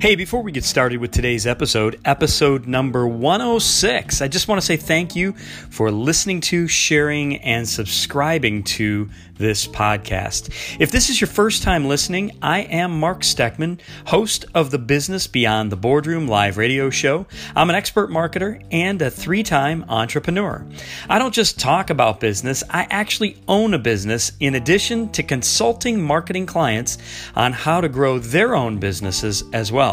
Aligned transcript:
Hey, 0.00 0.14
before 0.14 0.42
we 0.42 0.50
get 0.50 0.64
started 0.64 0.96
with 0.96 1.10
today's 1.10 1.46
episode, 1.46 2.00
episode 2.06 2.66
number 2.66 3.06
106, 3.06 4.22
I 4.22 4.28
just 4.28 4.48
want 4.48 4.58
to 4.58 4.66
say 4.66 4.78
thank 4.78 5.14
you 5.14 5.34
for 5.68 5.90
listening 5.90 6.40
to, 6.40 6.66
sharing, 6.68 7.36
and 7.36 7.68
subscribing 7.68 8.62
to 8.62 9.10
this 9.36 9.66
podcast. 9.66 10.54
If 10.78 10.90
this 10.90 11.10
is 11.10 11.20
your 11.20 11.28
first 11.28 11.62
time 11.62 11.86
listening, 11.86 12.38
I 12.40 12.60
am 12.60 12.98
Mark 12.98 13.20
Steckman, 13.20 13.80
host 14.06 14.46
of 14.54 14.70
the 14.70 14.78
Business 14.78 15.26
Beyond 15.26 15.72
the 15.72 15.76
Boardroom 15.76 16.28
live 16.28 16.56
radio 16.56 16.88
show. 16.88 17.26
I'm 17.54 17.68
an 17.68 17.76
expert 17.76 18.10
marketer 18.10 18.62
and 18.70 19.00
a 19.02 19.10
three 19.10 19.42
time 19.42 19.84
entrepreneur. 19.88 20.64
I 21.10 21.18
don't 21.18 21.34
just 21.34 21.58
talk 21.58 21.90
about 21.90 22.20
business, 22.20 22.62
I 22.70 22.86
actually 22.90 23.36
own 23.48 23.74
a 23.74 23.78
business 23.78 24.32
in 24.40 24.54
addition 24.54 25.10
to 25.12 25.22
consulting 25.22 26.00
marketing 26.02 26.46
clients 26.46 26.96
on 27.34 27.52
how 27.52 27.82
to 27.82 27.88
grow 27.88 28.18
their 28.18 28.54
own 28.54 28.78
businesses 28.78 29.42
as 29.52 29.70
well. 29.72 29.89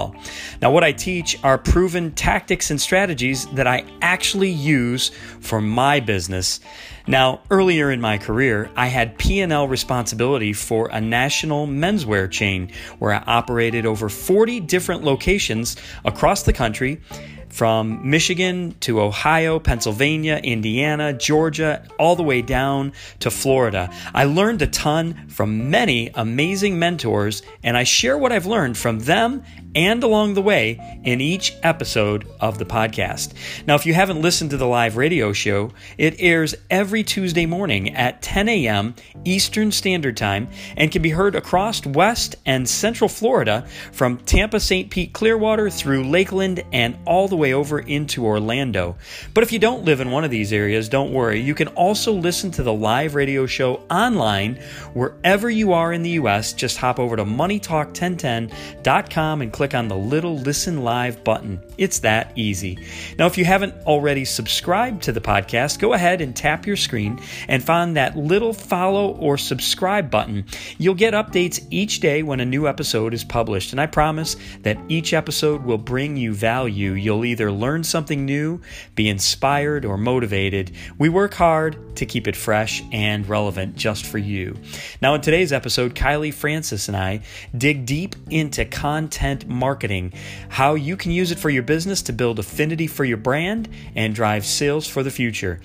Now, 0.62 0.72
what 0.72 0.84
I 0.84 0.92
teach 0.92 1.38
are 1.44 1.58
proven 1.58 2.12
tactics 2.12 2.72
and 2.72 2.80
strategies 2.80 3.46
that 3.48 3.68
I 3.68 3.86
actually 4.02 4.50
use 4.50 5.12
for 5.40 5.62
my 5.62 6.00
business. 6.00 6.60
Now, 7.08 7.42
earlier 7.50 7.90
in 7.92 8.02
my 8.02 8.18
career, 8.18 8.70
I 8.76 8.88
had 8.88 9.18
P&L 9.18 9.68
responsibility 9.68 10.54
for 10.54 10.90
a 10.90 11.00
national 11.00 11.68
menswear 11.68 12.30
chain 12.30 12.72
where 13.00 13.14
I 13.14 13.23
operated 13.26 13.86
over 13.86 14.10
40 14.10 14.60
different 14.62 15.04
locations 15.04 15.78
across 16.04 16.44
the 16.44 16.54
country 16.54 17.02
from 17.50 18.09
Michigan 18.09 18.76
to 18.82 19.02
Ohio, 19.02 19.59
Pennsylvania, 19.59 20.40
Indiana, 20.44 21.14
Georgia, 21.14 21.84
all 21.98 22.16
the 22.16 22.23
way 22.23 22.42
down 22.42 22.94
to 23.20 23.32
Florida. 23.32 23.90
I 24.14 24.26
learned 24.26 24.62
a 24.62 24.68
ton 24.68 25.28
from 25.28 25.72
many 25.72 26.12
amazing 26.14 26.78
mentors, 26.78 27.42
and 27.64 27.78
I 27.78 27.84
share 27.84 28.18
what 28.18 28.32
I've 28.32 28.45
learned 28.45 28.78
from 28.78 29.00
them 29.00 29.44
and 29.78 30.03
along 30.03 30.33
the 30.33 30.42
way 30.42 31.00
in 31.03 31.22
each 31.22 31.53
episode 31.61 32.28
of 32.42 32.58
the 32.58 32.66
podcast. 32.66 33.33
Now, 33.67 33.75
if 33.75 33.86
you 33.86 33.94
haven't 33.94 34.23
listened 34.23 34.50
to 34.50 34.58
the 34.58 34.66
live 34.66 34.97
radio 34.97 35.31
show, 35.33 35.70
it 36.00 36.16
airs 36.17 36.56
every 36.72 37.03
Tuesday 37.03 37.45
morning 37.45 37.94
at 37.94 38.23
10 38.23 38.50
a.m. 38.50 38.95
Eastern 39.23 39.72
Standard 39.72 40.17
Time 40.17 40.48
and 40.75 40.92
can 40.92 41.03
be 41.03 41.11
heard 41.11 41.36
across 41.36 41.86
West 41.86 42.38
and 42.48 42.67
Central 42.67 43.08
Florida 43.08 43.67
from 43.92 44.17
Tampa, 44.17 44.59
St. 44.59 44.89
Pete, 44.89 45.14
Clearwater 45.14 45.70
through 45.70 46.09
Lakeland 46.09 46.64
and 46.73 46.98
all 47.05 47.28
the 47.28 47.38
way 47.38 47.53
over 47.53 47.78
into 47.78 48.25
Orlando. 48.25 48.95
But 49.36 49.44
if 49.44 49.52
you 49.52 49.59
don't 49.59 49.86
live 49.86 50.02
in 50.02 50.09
one 50.09 50.23
of 50.23 50.31
these 50.31 50.52
areas, 50.52 50.89
don't 50.89 51.14
worry. 51.14 51.39
You 51.39 51.53
can 51.53 51.67
also 51.70 52.14
listen 52.14 52.50
to 52.52 52.64
the 52.64 52.73
live 52.73 53.14
radio 53.14 53.45
show 53.45 53.83
online 53.92 54.55
wherever 54.95 55.52
you 55.52 55.73
are 55.73 55.94
in 55.94 56.02
the 56.02 56.09
U.S. 56.11 56.53
Just 56.53 56.78
hop 56.78 56.98
over 56.98 57.16
to 57.16 57.25
moneytalk1010.com 57.25 59.42
and 59.44 59.53
click 59.53 59.67
on 59.73 59.88
the 59.88 59.98
little 59.98 60.38
listen 60.38 60.84
live 60.84 61.23
button. 61.23 61.62
It's 61.78 62.00
that 62.00 62.31
easy. 62.36 62.80
Now, 63.17 63.28
if 63.28 63.38
you 63.38 63.45
haven't 63.45 63.73
already 63.86 64.25
subscribed 64.25 65.03
to 65.03 65.11
the 65.11 65.22
podcast, 65.22 65.80
go 65.80 65.94
ahead 65.94 66.22
and 66.22 66.36
tap 66.36 66.66
your 66.66 66.75
screen 66.75 67.20
and 67.47 67.64
find 67.64 67.95
that 67.95 68.17
little 68.17 68.53
follow 68.53 69.16
or 69.17 69.38
subscribe 69.38 70.09
button. 70.09 70.45
You'll 70.78 70.95
get 70.95 71.14
updates 71.14 71.66
each 71.70 72.00
day 72.00 72.23
when 72.23 72.39
a 72.39 72.45
new 72.45 72.67
episode 72.67 73.14
is 73.14 73.23
published, 73.23 73.72
and 73.72 73.81
I 73.81 73.86
promise 73.86 74.36
that 74.64 74.78
each 74.89 75.14
episode 75.14 75.64
will 75.64 75.78
bring 75.78 76.17
you 76.17 76.33
value. 76.33 76.94
You'll 76.94 77.25
either 77.25 77.52
learn 77.52 77.83
something 77.83 78.25
new, 78.25 78.61
be 78.95 79.08
inspired, 79.08 79.86
or 79.86 79.98
motivated. 79.98 80.72
We 80.98 81.09
work 81.09 81.33
hard 81.33 81.95
to 81.98 82.05
keep 82.05 82.28
it 82.28 82.36
fresh 82.36 82.83
and 82.92 83.28
relevant 83.28 83.75
just 83.75 84.05
for 84.05 84.17
you. 84.17 84.55
Now, 85.02 85.14
in 85.16 85.22
today's 85.22 85.53
episode, 85.53 85.95
Kylie 85.95 86.33
Francis 86.33 86.88
and 86.88 86.98
I 86.98 87.22
dig 87.55 87.86
deep 87.86 88.16
into 88.30 88.66
content 88.66 89.48
marketing, 89.48 90.14
how 90.50 90.75
you 90.75 90.98
can 90.98 91.11
use 91.11 91.31
it 91.31 91.39
for 91.39 91.50
your 91.50 91.64
business 91.68 92.02
to 92.02 92.14
build 92.14 92.40
affinity 92.40 92.88
for 92.88 93.05
your 93.05 93.17
brand 93.17 93.70
and 93.95 94.16
drive 94.16 94.44
sales 94.44 94.88
for 94.88 95.04
the 95.04 95.11
future. 95.11 95.60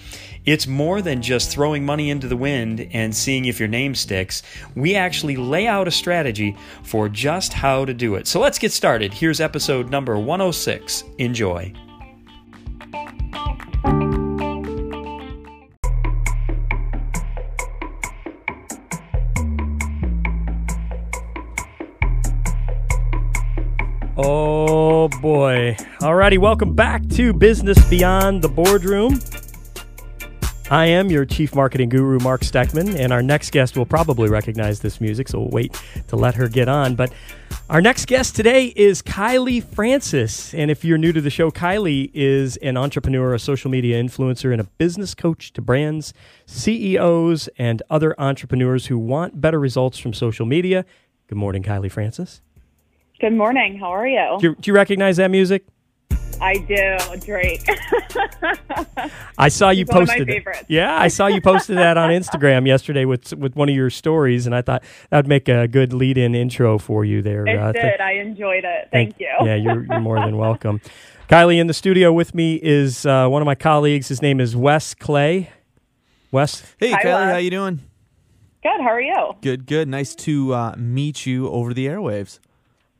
It's 0.45 0.67
more 0.67 1.01
than 1.01 1.23
just 1.23 1.51
throwing 1.51 1.87
money 1.87 2.11
into 2.11 2.27
the 2.27 2.37
wind 2.37 2.89
and 2.93 3.15
seeing 3.15 3.47
if 3.47 3.59
your 3.59 3.69
name 3.69 3.95
sticks. 3.95 4.43
We 4.75 4.97
actually 4.97 5.37
lay 5.37 5.67
out 5.67 5.89
a 5.89 5.93
strategy 5.93 6.57
for 6.83 7.09
just 7.09 7.53
how 7.53 7.85
to 7.85 7.95
do 7.95 8.17
it. 8.17 8.27
So 8.27 8.41
let's 8.41 8.59
get 8.59 8.73
started. 8.73 9.15
Here's 9.15 9.41
episode 9.41 9.89
number 9.89 10.19
106. 10.19 11.05
Enjoy. 11.19 11.73
Alrighty, 26.22 26.38
welcome 26.38 26.72
back 26.72 27.05
to 27.09 27.33
Business 27.33 27.84
Beyond 27.91 28.43
the 28.43 28.49
Boardroom. 28.49 29.19
I 30.71 30.87
am 30.87 31.10
your 31.10 31.25
chief 31.25 31.53
marketing 31.53 31.88
guru, 31.88 32.21
Mark 32.21 32.43
Steckman, 32.43 32.94
and 32.97 33.12
our 33.12 33.25
next 33.25 33.50
guest 33.50 33.77
will 33.77 33.87
probably 33.87 34.28
recognize 34.28 34.78
this 34.78 35.00
music, 35.00 35.27
so 35.27 35.41
we'll 35.41 35.50
wait 35.50 35.82
to 36.06 36.15
let 36.15 36.37
her 36.37 36.47
get 36.47 36.69
on. 36.69 36.94
But 36.94 37.12
our 37.69 37.81
next 37.81 38.06
guest 38.06 38.37
today 38.37 38.66
is 38.77 39.03
Kylie 39.03 39.65
Francis. 39.65 40.55
And 40.55 40.71
if 40.71 40.84
you're 40.84 40.97
new 40.97 41.12
to 41.12 41.21
the 41.21 41.28
show, 41.28 41.50
Kylie 41.50 42.12
is 42.15 42.56
an 42.59 42.77
entrepreneur, 42.77 43.34
a 43.34 43.38
social 43.41 43.69
media 43.72 44.00
influencer, 44.00 44.53
and 44.53 44.61
a 44.61 44.65
business 44.78 45.16
coach 45.16 45.53
to 45.55 45.61
brands, 45.61 46.15
CEOs, 46.47 47.49
and 47.59 47.82
other 47.91 48.15
entrepreneurs 48.16 48.87
who 48.87 48.97
want 48.97 49.41
better 49.41 49.59
results 49.59 49.99
from 49.99 50.12
social 50.12 50.47
media. 50.47 50.84
Good 51.27 51.38
morning, 51.38 51.65
Kylie 51.65 51.91
Francis. 51.91 52.43
Good 53.21 53.34
morning. 53.34 53.77
How 53.81 53.88
are 53.88 54.06
you? 54.06 54.37
Do 54.38 54.50
you, 54.50 54.55
do 54.55 54.71
you 54.71 54.75
recognize 54.77 55.16
that 55.16 55.32
music? 55.32 55.65
I 56.43 56.57
do. 56.59 56.99
Drake. 57.25 57.65
I 59.39 59.49
saw 59.49 59.71
you 59.71 59.83
It's 59.83 59.93
one 59.93 60.03
of 60.03 60.09
my 60.09 60.17
posted 60.19 60.29
it. 60.31 60.67
Yeah, 60.69 60.95
I 61.01 61.09
saw 61.09 61.27
you 61.29 61.41
posted 61.41 61.77
that 61.79 61.97
on 61.97 62.11
Instagram 62.11 62.67
yesterday 62.67 63.05
with 63.05 63.33
with 63.35 63.55
one 63.57 63.69
of 63.69 63.75
your 63.75 63.91
stories, 63.91 64.47
and 64.47 64.55
I 64.55 64.63
thought 64.63 64.83
that 65.11 65.17
would 65.19 65.29
make 65.29 65.49
a 65.49 65.69
good 65.69 65.93
lead-in 65.93 66.35
intro 66.35 66.79
for 66.79 67.05
you 67.05 67.23
there. 67.23 67.47
It 67.47 67.59
Uh, 67.59 67.73
did. 67.73 67.81
th- 67.83 68.01
I 68.01 68.13
enjoyed 68.15 68.65
it. 68.65 68.89
Thank, 68.91 69.19
you. 69.21 69.29
Yeah, 69.43 69.55
you're, 69.55 69.85
you're 69.85 70.01
more 70.01 70.19
than 70.21 70.37
welcome. 70.47 70.81
Kylie, 71.29 71.59
in 71.61 71.67
the 71.67 71.75
studio 71.75 72.13
with 72.13 72.35
me 72.35 72.57
is 72.57 73.07
uh, 73.07 73.29
one 73.29 73.41
of 73.41 73.47
my 73.47 73.55
colleagues. 73.55 74.09
His 74.09 74.21
name 74.21 74.41
is 74.41 74.55
Wes 74.57 74.95
Clay. 74.95 75.51
Wes, 76.31 76.63
Hey, 76.79 76.91
Hi, 76.91 77.03
Kylie, 77.03 77.05
Wes. 77.27 77.33
how 77.33 77.37
you 77.39 77.51
doing? 77.51 77.81
Good. 78.63 78.81
How 78.81 78.89
are 78.89 79.01
you? 79.01 79.33
Good, 79.43 79.67
good. 79.67 79.89
Nice 79.89 80.15
to 80.17 80.55
uh, 80.55 80.75
meet 80.77 81.25
you 81.27 81.49
over 81.49 81.73
the 81.75 81.87
airwaves. 81.87 82.39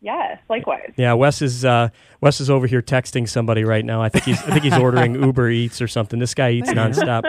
Yes. 0.03 0.41
Likewise. 0.49 0.93
yeah, 0.97 1.13
Wes 1.13 1.41
is 1.41 1.65
uh, 1.65 1.89
Wes 2.21 2.41
is 2.41 2.51
over 2.51 2.67
here 2.67 2.83
texting 2.83 3.29
somebody 3.29 3.63
right 3.63 3.85
now. 3.85 4.03
I 4.03 4.09
think 4.09 4.25
he's 4.25 4.39
I 4.43 4.51
think 4.51 4.65
he's 4.65 4.77
ordering 4.77 5.15
Uber 5.23 5.49
Eats 5.49 5.81
or 5.81 5.87
something. 5.87 6.19
This 6.19 6.35
guy 6.35 6.51
eats 6.51 6.71
nonstop. 6.71 7.23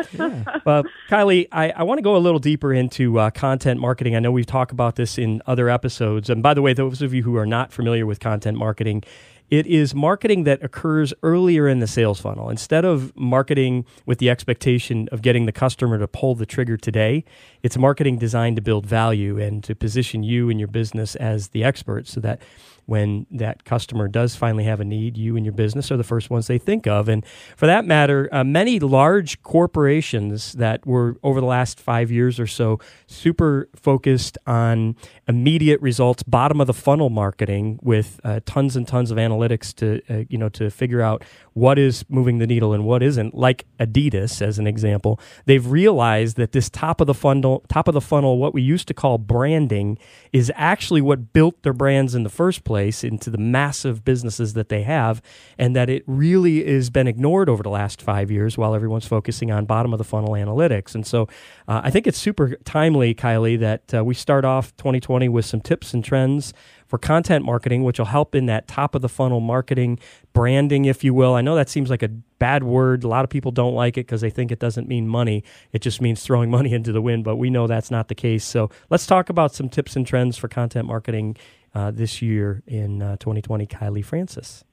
Well, 0.66 0.83
Kylie, 1.09 1.47
I, 1.51 1.72
I 1.72 1.83
want 1.83 1.97
to 2.00 2.01
go 2.01 2.16
a 2.16 2.17
little 2.17 2.39
deeper 2.39 2.73
into 2.73 3.19
uh, 3.19 3.29
content 3.31 3.79
marketing. 3.79 4.16
I 4.16 4.19
know 4.19 4.31
we've 4.31 4.45
talked 4.45 4.72
about 4.72 4.95
this 4.95 5.17
in 5.17 5.41
other 5.45 5.69
episodes. 5.69 6.29
And 6.29 6.41
by 6.41 6.53
the 6.53 6.62
way, 6.62 6.73
those 6.73 7.01
of 7.01 7.13
you 7.13 7.22
who 7.23 7.35
are 7.35 7.45
not 7.45 7.72
familiar 7.73 8.06
with 8.06 8.19
content 8.19 8.57
marketing, 8.57 9.03
it 9.53 9.67
is 9.67 9.93
marketing 9.93 10.45
that 10.45 10.63
occurs 10.63 11.13
earlier 11.21 11.67
in 11.67 11.77
the 11.77 11.85
sales 11.85 12.19
funnel. 12.19 12.49
Instead 12.49 12.85
of 12.85 13.15
marketing 13.15 13.85
with 14.03 14.17
the 14.17 14.27
expectation 14.27 15.07
of 15.11 15.21
getting 15.21 15.45
the 15.45 15.51
customer 15.51 15.99
to 15.99 16.07
pull 16.07 16.33
the 16.33 16.47
trigger 16.47 16.75
today, 16.75 17.23
it's 17.61 17.77
marketing 17.77 18.17
designed 18.17 18.55
to 18.55 18.63
build 18.63 18.83
value 18.83 19.39
and 19.39 19.63
to 19.63 19.75
position 19.75 20.23
you 20.23 20.49
and 20.49 20.59
your 20.59 20.67
business 20.67 21.15
as 21.17 21.49
the 21.49 21.63
expert 21.63 22.07
so 22.07 22.19
that 22.19 22.41
when 22.85 23.25
that 23.31 23.63
customer 23.63 24.07
does 24.07 24.35
finally 24.35 24.66
have 24.66 24.79
a 24.79 24.85
need, 24.85 25.17
you 25.17 25.35
and 25.35 25.45
your 25.45 25.53
business 25.53 25.91
are 25.91 25.97
the 25.97 26.03
first 26.03 26.29
ones 26.29 26.47
they 26.47 26.57
think 26.57 26.85
of. 26.85 27.07
And 27.07 27.25
for 27.55 27.66
that 27.66 27.85
matter, 27.85 28.27
uh, 28.31 28.44
many 28.44 28.79
large 28.79 29.41
corporations 29.41 30.53
that 30.53 30.85
were 30.85 31.17
over 31.23 31.39
the 31.39 31.47
last 31.47 31.79
five 31.79 32.11
years 32.11 32.39
or 32.39 32.47
so 32.47 32.79
super 33.07 33.69
focused 33.75 34.38
on 34.45 34.95
immediate 35.27 35.81
results, 35.81 36.24
bottom 36.24 36.59
of 36.59 36.68
the 36.68 36.74
funnel 36.74 37.09
marketing 37.09 37.80
with 37.81 38.19
uh, 38.24 38.41
tons 38.45 38.75
and 38.75 38.88
tons 38.88 39.12
of 39.12 39.18
analytics 39.18 39.74
to 39.75 40.01
uh, 40.09 40.25
you 40.30 40.38
know 40.38 40.50
to 40.50 40.69
figure 40.69 41.01
out 41.01 41.24
what 41.53 41.80
is 41.80 42.03
moving 42.09 42.39
the 42.39 42.47
needle 42.47 42.74
and 42.74 42.83
what 42.83 43.01
isn't. 43.01 43.33
Like 43.33 43.65
Adidas, 43.80 44.41
as 44.41 44.59
an 44.59 44.68
example, 44.68 45.19
they've 45.45 45.65
realized 45.65 46.35
that 46.38 46.51
this 46.51 46.69
top 46.69 47.00
of 47.00 47.07
the 47.07 47.13
funnel, 47.13 47.63
top 47.69 47.88
of 47.88 47.94
the 47.94 48.01
funnel, 48.01 48.38
what 48.38 48.53
we 48.53 48.62
used 48.62 48.88
to 48.89 48.94
call 48.94 49.18
branding, 49.18 49.97
is 50.33 50.51
actually 50.56 51.01
what 51.01 51.31
built 51.31 51.62
their 51.63 51.74
brands 51.74 52.13
in 52.15 52.24
the 52.24 52.30
first 52.30 52.63
place 52.63 52.72
into 52.77 53.29
the 53.29 53.37
massive 53.37 54.03
businesses 54.03 54.53
that 54.53 54.69
they 54.69 54.83
have, 54.83 55.21
and 55.57 55.75
that 55.75 55.89
it 55.89 56.03
really 56.07 56.63
has 56.65 56.89
been 56.89 57.07
ignored 57.07 57.49
over 57.49 57.63
the 57.63 57.69
last 57.69 58.01
five 58.01 58.31
years 58.31 58.57
while 58.57 58.75
everyone's 58.75 59.07
focusing 59.07 59.51
on 59.51 59.65
bottom 59.65 59.93
of 59.93 59.97
the 59.97 60.03
funnel 60.03 60.31
analytics. 60.31 60.95
And 60.95 61.05
so, 61.05 61.23
uh, 61.67 61.81
I 61.83 61.89
think 61.89 62.07
it's 62.07 62.17
super 62.17 62.55
timely, 62.63 63.13
Kylie, 63.13 63.59
that 63.59 63.93
uh, 63.93 64.03
we 64.03 64.13
start 64.13 64.45
off 64.45 64.75
2020 64.77 65.29
with 65.29 65.45
some 65.45 65.61
tips 65.61 65.93
and 65.93 66.03
trends 66.03 66.53
for 66.94 67.00
content 67.00 67.44
marketing, 67.44 67.84
which 67.84 67.98
will 67.98 68.06
help 68.06 68.36
in 68.36 68.45
that 68.45 68.68
top 68.68 68.94
of 68.94 69.01
the 69.01 69.10
funnel 69.10 69.40
marketing, 69.40 69.98
branding, 70.31 70.86
if 70.86 71.04
you 71.04 71.12
will. 71.12 71.34
I 71.34 71.42
know 71.42 71.56
that 71.56 71.68
seems 71.68 71.90
like 71.90 72.04
a 72.04 72.07
bad 72.07 72.63
word. 72.63 73.04
A 73.04 73.07
lot 73.07 73.24
of 73.24 73.31
people 73.31 73.50
don't 73.50 73.74
like 73.74 73.98
it 73.98 74.01
because 74.01 74.22
they 74.22 74.30
think 74.30 74.51
it 74.51 74.60
doesn't 74.60 74.88
mean 74.88 75.07
money. 75.07 75.44
It 75.72 75.81
just 75.81 76.01
means 76.01 76.22
throwing 76.22 76.51
money 76.57 76.72
into 76.72 76.92
the 76.92 77.01
wind, 77.01 77.24
but 77.24 77.38
we 77.38 77.50
know 77.50 77.66
that's 77.66 77.90
not 77.90 78.10
the 78.10 78.13
case. 78.13 78.45
So 78.45 78.69
let's 78.92 79.07
talk 79.07 79.30
about 79.30 79.56
some 79.56 79.69
tips 79.69 79.95
and 79.95 80.06
trends 80.06 80.38
for 80.38 80.48
content 80.48 80.86
marketing 80.86 81.36
uh, 81.74 81.90
this 81.90 82.22
year 82.22 82.62
in 82.68 83.01
uh, 83.01 83.18
2020. 83.18 83.66
Kylie 83.66 84.06
Francis. 84.06 84.63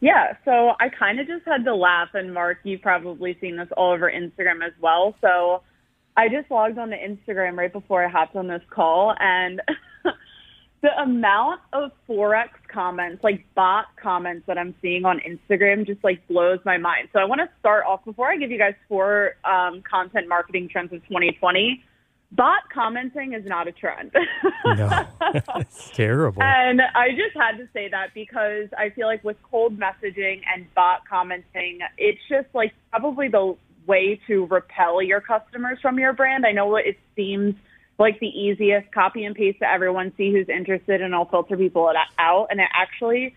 Yeah, 0.00 0.38
so 0.46 0.70
I 0.80 0.88
kind 0.88 1.20
of 1.20 1.26
just 1.26 1.44
had 1.44 1.66
to 1.66 1.74
laugh, 1.74 2.14
and 2.14 2.32
Mark, 2.32 2.60
you've 2.62 2.80
probably 2.80 3.36
seen 3.42 3.58
this 3.58 3.68
all 3.76 3.92
over 3.92 4.10
Instagram 4.10 4.64
as 4.66 4.72
well. 4.80 5.14
So 5.20 5.64
I 6.16 6.28
just 6.30 6.50
logged 6.50 6.78
on 6.78 6.88
to 6.88 6.96
Instagram 6.96 7.58
right 7.58 7.72
before 7.72 8.02
I 8.02 8.08
hopped 8.08 8.36
on 8.36 8.48
this 8.48 8.62
call, 8.70 9.14
and 9.20 9.60
the 10.82 10.90
amount 11.00 11.60
of 11.72 11.90
forex 12.08 12.50
comments, 12.72 13.24
like 13.24 13.44
bot 13.54 13.86
comments 14.00 14.46
that 14.46 14.58
I'm 14.58 14.74
seeing 14.82 15.04
on 15.04 15.20
Instagram, 15.20 15.86
just 15.86 16.02
like 16.04 16.26
blows 16.28 16.58
my 16.64 16.76
mind. 16.76 17.08
So 17.12 17.18
I 17.18 17.24
want 17.24 17.40
to 17.40 17.48
start 17.58 17.84
off 17.86 18.04
before 18.04 18.30
I 18.30 18.36
give 18.36 18.50
you 18.50 18.58
guys 18.58 18.74
four 18.88 19.36
um, 19.44 19.82
content 19.88 20.28
marketing 20.28 20.68
trends 20.68 20.92
of 20.92 21.02
2020 21.04 21.82
bot 22.32 22.62
commenting 22.72 23.32
is 23.32 23.44
not 23.46 23.68
a 23.68 23.72
trend. 23.72 24.12
no, 24.64 25.06
it's 25.56 25.90
terrible. 25.90 26.42
And 26.42 26.80
I 26.94 27.10
just 27.10 27.36
had 27.36 27.56
to 27.58 27.68
say 27.72 27.88
that 27.90 28.14
because 28.14 28.68
I 28.76 28.90
feel 28.90 29.06
like 29.06 29.22
with 29.24 29.36
cold 29.48 29.78
messaging 29.78 30.42
and 30.54 30.72
bot 30.74 31.02
commenting, 31.08 31.80
it's 31.98 32.20
just 32.28 32.48
like 32.54 32.72
probably 32.90 33.28
the 33.28 33.56
way 33.86 34.20
to 34.26 34.46
repel 34.46 35.00
your 35.00 35.20
customers 35.20 35.78
from 35.80 35.98
your 35.98 36.12
brand. 36.12 36.44
I 36.44 36.52
know 36.52 36.76
it 36.76 36.98
seems 37.14 37.54
like 37.98 38.20
the 38.20 38.28
easiest 38.28 38.92
copy 38.92 39.24
and 39.24 39.34
paste 39.34 39.60
to 39.60 39.70
everyone, 39.70 40.12
see 40.16 40.32
who's 40.32 40.48
interested, 40.48 41.00
and 41.00 41.14
I'll 41.14 41.24
filter 41.24 41.56
people 41.56 41.90
out. 42.18 42.46
And 42.50 42.60
it 42.60 42.68
actually 42.72 43.34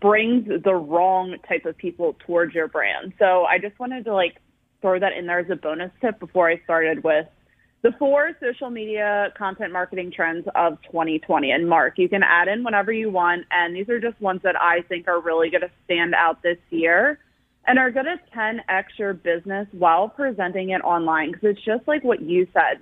brings 0.00 0.46
the 0.62 0.74
wrong 0.74 1.36
type 1.48 1.66
of 1.66 1.76
people 1.76 2.14
towards 2.26 2.54
your 2.54 2.68
brand. 2.68 3.12
So 3.18 3.44
I 3.44 3.58
just 3.58 3.78
wanted 3.78 4.04
to 4.04 4.14
like 4.14 4.36
throw 4.80 4.98
that 5.00 5.12
in 5.12 5.26
there 5.26 5.40
as 5.40 5.50
a 5.50 5.56
bonus 5.56 5.90
tip 6.00 6.20
before 6.20 6.48
I 6.48 6.60
started 6.64 7.02
with 7.02 7.26
the 7.82 7.92
four 7.98 8.30
social 8.40 8.70
media 8.70 9.32
content 9.36 9.72
marketing 9.72 10.12
trends 10.14 10.46
of 10.54 10.78
2020. 10.82 11.50
And 11.50 11.68
Mark, 11.68 11.94
you 11.98 12.08
can 12.08 12.22
add 12.22 12.48
in 12.48 12.64
whenever 12.64 12.92
you 12.92 13.10
want. 13.10 13.46
And 13.50 13.74
these 13.74 13.88
are 13.88 14.00
just 14.00 14.20
ones 14.20 14.40
that 14.42 14.60
I 14.60 14.82
think 14.82 15.06
are 15.08 15.20
really 15.20 15.50
going 15.50 15.62
to 15.62 15.70
stand 15.84 16.14
out 16.14 16.42
this 16.42 16.58
year 16.70 17.18
and 17.66 17.78
are 17.78 17.90
going 17.90 18.06
to 18.06 18.18
10x 18.36 18.84
your 18.96 19.14
business 19.14 19.68
while 19.72 20.08
presenting 20.08 20.70
it 20.70 20.80
online. 20.82 21.32
Because 21.32 21.50
it's 21.50 21.64
just 21.64 21.86
like 21.86 22.02
what 22.02 22.20
you 22.20 22.48
said. 22.52 22.80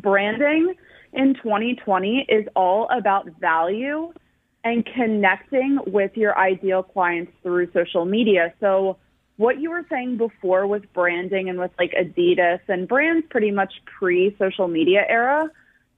Branding 0.00 0.74
in 1.12 1.34
2020 1.34 2.26
is 2.28 2.46
all 2.54 2.88
about 2.90 3.28
value 3.40 4.12
and 4.64 4.84
connecting 4.94 5.78
with 5.86 6.16
your 6.16 6.36
ideal 6.36 6.82
clients 6.82 7.32
through 7.42 7.70
social 7.72 8.04
media. 8.04 8.52
So 8.60 8.98
what 9.36 9.60
you 9.60 9.70
were 9.70 9.86
saying 9.88 10.16
before 10.18 10.66
with 10.66 10.92
branding 10.92 11.48
and 11.48 11.58
with 11.58 11.70
like 11.78 11.92
Adidas 11.92 12.60
and 12.68 12.88
brands 12.88 13.26
pretty 13.30 13.50
much 13.50 13.72
pre 13.86 14.34
social 14.38 14.68
media 14.68 15.04
era, 15.08 15.48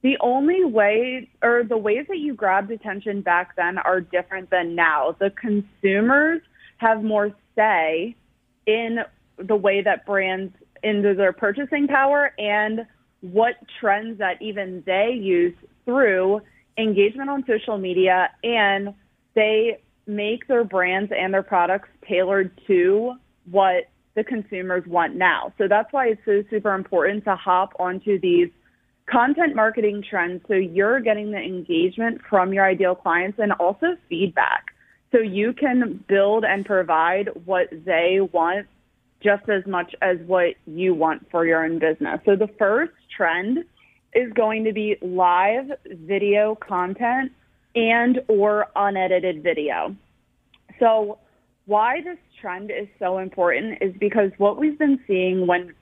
the 0.03 0.17
only 0.21 0.63
way 0.63 1.29
or 1.41 1.63
the 1.63 1.77
ways 1.77 2.05
that 2.07 2.19
you 2.19 2.33
grabbed 2.33 2.71
attention 2.71 3.21
back 3.21 3.55
then 3.55 3.77
are 3.77 3.99
different 3.99 4.49
than 4.49 4.75
now. 4.75 5.15
The 5.19 5.31
consumers 5.31 6.41
have 6.77 7.03
more 7.03 7.31
say 7.55 8.15
in 8.65 8.99
the 9.37 9.55
way 9.55 9.81
that 9.81 10.05
brands 10.05 10.53
into 10.83 11.13
their 11.13 11.33
purchasing 11.33 11.87
power 11.87 12.33
and 12.37 12.85
what 13.21 13.55
trends 13.79 14.19
that 14.19 14.41
even 14.41 14.83
they 14.85 15.11
use 15.13 15.53
through 15.85 16.41
engagement 16.77 17.29
on 17.29 17.43
social 17.47 17.77
media 17.77 18.29
and 18.43 18.93
they 19.35 19.79
make 20.07 20.47
their 20.47 20.63
brands 20.63 21.11
and 21.15 21.33
their 21.33 21.43
products 21.43 21.89
tailored 22.07 22.51
to 22.67 23.13
what 23.49 23.85
the 24.15 24.23
consumers 24.23 24.83
want 24.87 25.15
now. 25.15 25.53
So 25.57 25.67
that's 25.67 25.91
why 25.93 26.07
it's 26.07 26.21
so 26.25 26.43
super 26.49 26.73
important 26.73 27.23
to 27.25 27.35
hop 27.35 27.73
onto 27.79 28.19
these 28.19 28.49
content 29.09 29.55
marketing 29.55 30.03
trends 30.07 30.41
so 30.47 30.53
you're 30.53 30.99
getting 30.99 31.31
the 31.31 31.37
engagement 31.37 32.21
from 32.29 32.53
your 32.53 32.65
ideal 32.65 32.95
clients 32.95 33.39
and 33.39 33.51
also 33.53 33.97
feedback. 34.09 34.65
So 35.11 35.19
you 35.19 35.53
can 35.53 36.03
build 36.07 36.45
and 36.45 36.65
provide 36.65 37.29
what 37.45 37.67
they 37.71 38.19
want 38.31 38.67
just 39.21 39.47
as 39.49 39.65
much 39.67 39.93
as 40.01 40.17
what 40.25 40.55
you 40.65 40.93
want 40.93 41.29
for 41.29 41.45
your 41.45 41.63
own 41.63 41.79
business. 41.79 42.19
So 42.25 42.35
the 42.35 42.49
first 42.57 42.93
trend 43.21 43.59
is 44.15 44.33
going 44.33 44.63
to 44.63 44.73
be 44.73 44.97
live 44.99 45.71
video 45.85 46.55
content 46.55 47.31
and 47.75 48.19
or 48.27 48.65
unedited 48.75 49.43
video. 49.43 49.95
So 50.79 51.19
why 51.65 52.01
this 52.01 52.17
trend 52.41 52.71
is 52.71 52.87
so 52.97 53.19
important 53.19 53.77
is 53.79 53.93
because 53.99 54.31
what 54.39 54.57
we've 54.57 54.79
been 54.79 54.99
seeing 55.05 55.45
when 55.45 55.75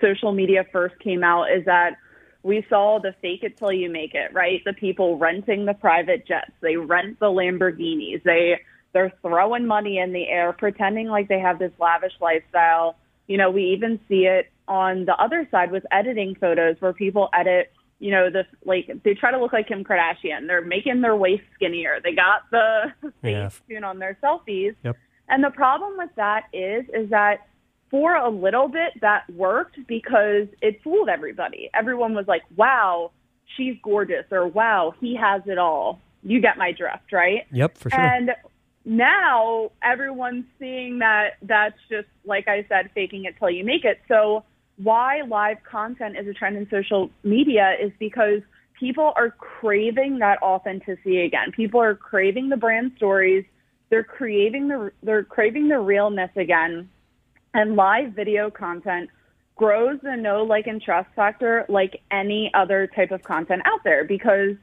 social 0.00 0.30
media 0.30 0.64
first 0.70 0.96
came 1.00 1.24
out 1.24 1.50
is 1.50 1.64
that 1.64 1.96
we 2.44 2.64
saw 2.68 3.00
the 3.00 3.12
fake 3.20 3.42
it 3.42 3.56
till 3.56 3.72
you 3.72 3.90
make 3.90 4.14
it, 4.14 4.32
right? 4.32 4.62
The 4.64 4.72
people 4.72 5.18
renting 5.18 5.64
the 5.64 5.74
private 5.74 6.24
jets, 6.24 6.52
they 6.60 6.76
rent 6.76 7.18
the 7.18 7.26
Lamborghinis, 7.26 8.22
they 8.22 8.60
they're 8.92 9.12
throwing 9.20 9.66
money 9.66 9.98
in 9.98 10.12
the 10.12 10.28
air, 10.28 10.52
pretending 10.52 11.08
like 11.08 11.26
they 11.26 11.40
have 11.40 11.58
this 11.58 11.72
lavish 11.80 12.14
lifestyle. 12.20 12.96
You 13.26 13.38
know, 13.38 13.50
we 13.50 13.72
even 13.72 13.98
see 14.08 14.26
it 14.26 14.46
on 14.68 15.04
the 15.04 15.14
other 15.14 15.46
side 15.50 15.70
with 15.70 15.84
editing 15.90 16.34
photos 16.34 16.76
where 16.80 16.92
people 16.92 17.28
edit, 17.38 17.72
you 17.98 18.10
know, 18.10 18.30
the 18.30 18.44
like 18.64 18.90
they 19.04 19.14
try 19.14 19.30
to 19.30 19.38
look 19.38 19.52
like 19.52 19.68
Kim 19.68 19.84
Kardashian. 19.84 20.46
They're 20.46 20.64
making 20.64 21.00
their 21.00 21.16
waist 21.16 21.44
skinnier. 21.54 21.98
They 22.02 22.12
got 22.12 22.42
the 22.50 22.92
face 23.22 23.60
tune 23.68 23.84
on 23.84 23.98
their 23.98 24.18
selfies. 24.22 24.74
Yep. 24.84 24.96
And 25.28 25.42
the 25.42 25.50
problem 25.50 25.94
with 25.96 26.10
that 26.16 26.44
is, 26.52 26.84
is 26.94 27.10
that 27.10 27.46
for 27.90 28.14
a 28.14 28.28
little 28.28 28.68
bit 28.68 28.92
that 29.00 29.28
worked 29.32 29.78
because 29.86 30.46
it 30.60 30.82
fooled 30.82 31.08
everybody. 31.08 31.70
Everyone 31.74 32.14
was 32.14 32.26
like, 32.26 32.42
wow, 32.56 33.12
she's 33.56 33.76
gorgeous 33.82 34.24
or 34.30 34.46
wow, 34.46 34.94
he 35.00 35.16
has 35.16 35.42
it 35.46 35.58
all. 35.58 36.00
You 36.22 36.40
get 36.40 36.58
my 36.58 36.72
drift, 36.72 37.12
right? 37.12 37.46
Yep, 37.52 37.78
for 37.78 37.90
sure. 37.90 38.00
And 38.00 38.30
now 38.84 39.70
everyone's 39.82 40.44
seeing 40.58 40.98
that 40.98 41.34
that's 41.42 41.78
just, 41.88 42.08
like 42.24 42.48
I 42.48 42.66
said, 42.68 42.90
faking 42.94 43.24
it 43.24 43.36
till 43.38 43.50
you 43.50 43.64
make 43.64 43.84
it. 43.84 44.00
So 44.08 44.44
why 44.76 45.22
live 45.22 45.58
content 45.70 46.16
is 46.18 46.26
a 46.26 46.34
trend 46.34 46.56
in 46.56 46.68
social 46.70 47.10
media 47.24 47.74
is 47.80 47.92
because 47.98 48.40
people 48.78 49.12
are 49.16 49.30
craving 49.30 50.18
that 50.18 50.42
authenticity 50.42 51.22
again. 51.22 51.52
People 51.52 51.80
are 51.80 51.94
craving 51.94 52.48
the 52.48 52.56
brand 52.56 52.92
stories 52.96 53.44
they're 53.90 54.04
creating 54.04 54.68
the 54.68 54.90
they're 55.02 55.22
craving 55.22 55.68
the 55.68 55.78
realness 55.78 56.30
again, 56.36 56.88
and 57.54 57.76
live 57.76 58.12
video 58.12 58.50
content 58.50 59.10
grows 59.54 59.98
the 60.02 60.16
know, 60.16 60.42
like, 60.42 60.66
and 60.66 60.82
trust 60.82 61.08
factor 61.16 61.64
like 61.68 62.02
any 62.10 62.50
other 62.52 62.88
type 62.94 63.10
of 63.10 63.22
content 63.22 63.62
out 63.64 63.80
there 63.84 64.04
because 64.04 64.56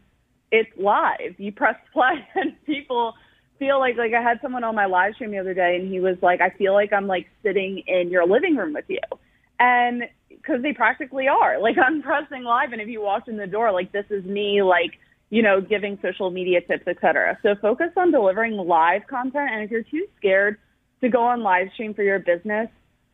it's 0.52 0.70
live. 0.78 1.36
You 1.38 1.52
press 1.52 1.76
play 1.94 2.28
and 2.36 2.54
people 2.66 3.14
feel 3.60 3.80
like 3.80 3.96
like 3.96 4.14
I 4.14 4.22
had 4.22 4.40
someone 4.42 4.64
on 4.64 4.76
my 4.76 4.86
live 4.86 5.16
stream 5.16 5.32
the 5.32 5.40
other 5.40 5.54
day 5.54 5.78
and 5.78 5.90
he 5.92 6.00
was 6.00 6.18
like, 6.22 6.42
I 6.42 6.50
feel 6.50 6.74
like 6.74 6.92
I'm 6.92 7.08
like 7.08 7.28
sitting 7.44 7.82
in 7.88 8.10
your 8.10 8.28
living 8.28 8.56
room 8.56 8.74
with 8.74 8.86
you. 8.90 9.00
And 9.60 10.04
because 10.30 10.62
they 10.62 10.74
practically 10.74 11.28
are. 11.28 11.60
Like 11.60 11.78
I'm 11.84 12.02
pressing 12.02 12.44
live 12.44 12.74
and 12.74 12.82
if 12.82 12.88
you 12.88 13.02
walked 13.02 13.28
in 13.28 13.38
the 13.38 13.48
door, 13.48 13.72
like 13.72 13.92
this 13.92 14.06
is 14.10 14.24
me 14.26 14.62
like 14.62 15.00
you 15.34 15.42
know, 15.42 15.60
giving 15.60 15.98
social 16.00 16.30
media 16.30 16.62
tips, 16.62 16.88
etc. 16.88 17.40
So 17.42 17.56
focus 17.60 17.90
on 17.98 18.12
delivering 18.12 18.56
live 18.56 19.08
content. 19.08 19.50
And 19.52 19.64
if 19.64 19.72
you're 19.72 19.82
too 19.82 20.06
scared 20.16 20.60
to 21.02 21.10
go 21.10 21.24
on 21.24 21.42
live 21.42 21.70
stream 21.74 21.96
for 21.96 22.04
your 22.04 22.20
business, 22.20 22.68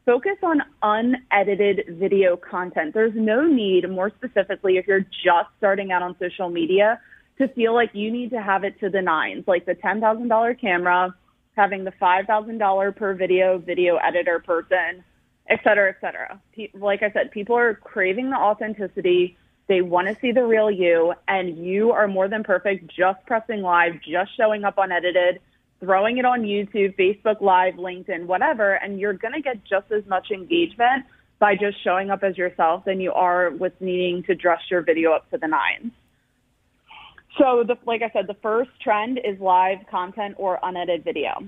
focus 0.05 0.35
on 0.43 0.61
unedited 0.83 1.97
video 1.97 2.35
content. 2.35 2.93
There's 2.93 3.13
no 3.15 3.47
need, 3.47 3.89
more 3.89 4.11
specifically, 4.17 4.75
if 4.75 4.85
you're 4.85 4.99
just 4.99 5.47
starting 5.59 5.93
out 5.93 6.01
on 6.01 6.13
social 6.19 6.49
media, 6.49 6.99
to 7.37 7.47
feel 7.47 7.73
like 7.73 7.91
you 7.93 8.11
need 8.11 8.31
to 8.31 8.41
have 8.41 8.65
it 8.65 8.77
to 8.81 8.89
the 8.89 9.01
nines, 9.01 9.45
like 9.47 9.65
the 9.65 9.75
$10,000 9.75 10.59
camera, 10.59 11.15
having 11.55 11.85
the 11.85 11.93
$5,000 12.01 12.95
per 12.97 13.13
video 13.13 13.59
video 13.59 13.95
editor 13.95 14.39
person, 14.39 15.05
et 15.49 15.59
cetera, 15.63 15.89
et 15.89 15.97
cetera. 15.99 16.39
Like 16.73 17.03
I 17.03 17.11
said, 17.11 17.31
people 17.31 17.55
are 17.55 17.73
craving 17.73 18.29
the 18.29 18.37
authenticity 18.37 19.37
they 19.69 19.81
want 19.81 20.07
to 20.07 20.17
see 20.19 20.31
the 20.31 20.43
real 20.43 20.71
you, 20.71 21.13
and 21.27 21.63
you 21.63 21.91
are 21.91 22.07
more 22.07 22.27
than 22.27 22.43
perfect 22.43 22.87
just 22.87 23.23
pressing 23.27 23.61
live, 23.61 23.93
just 24.01 24.35
showing 24.35 24.63
up 24.63 24.79
unedited, 24.79 25.39
throwing 25.79 26.17
it 26.17 26.25
on 26.25 26.41
YouTube, 26.41 26.97
Facebook 26.97 27.39
Live, 27.39 27.75
LinkedIn, 27.75 28.25
whatever, 28.25 28.73
and 28.73 28.99
you're 28.99 29.13
going 29.13 29.35
to 29.35 29.41
get 29.41 29.63
just 29.63 29.91
as 29.91 30.03
much 30.07 30.31
engagement 30.31 31.05
by 31.37 31.55
just 31.55 31.81
showing 31.83 32.09
up 32.09 32.23
as 32.23 32.35
yourself 32.35 32.83
than 32.85 32.99
you 32.99 33.13
are 33.13 33.51
with 33.51 33.73
needing 33.79 34.23
to 34.23 34.33
dress 34.33 34.59
your 34.71 34.81
video 34.81 35.13
up 35.13 35.29
to 35.29 35.37
the 35.37 35.47
nines. 35.47 35.91
So, 37.37 37.63
the, 37.65 37.77
like 37.85 38.01
I 38.01 38.09
said, 38.09 38.25
the 38.25 38.37
first 38.41 38.71
trend 38.81 39.19
is 39.23 39.39
live 39.39 39.77
content 39.89 40.33
or 40.39 40.57
unedited 40.63 41.03
video. 41.03 41.43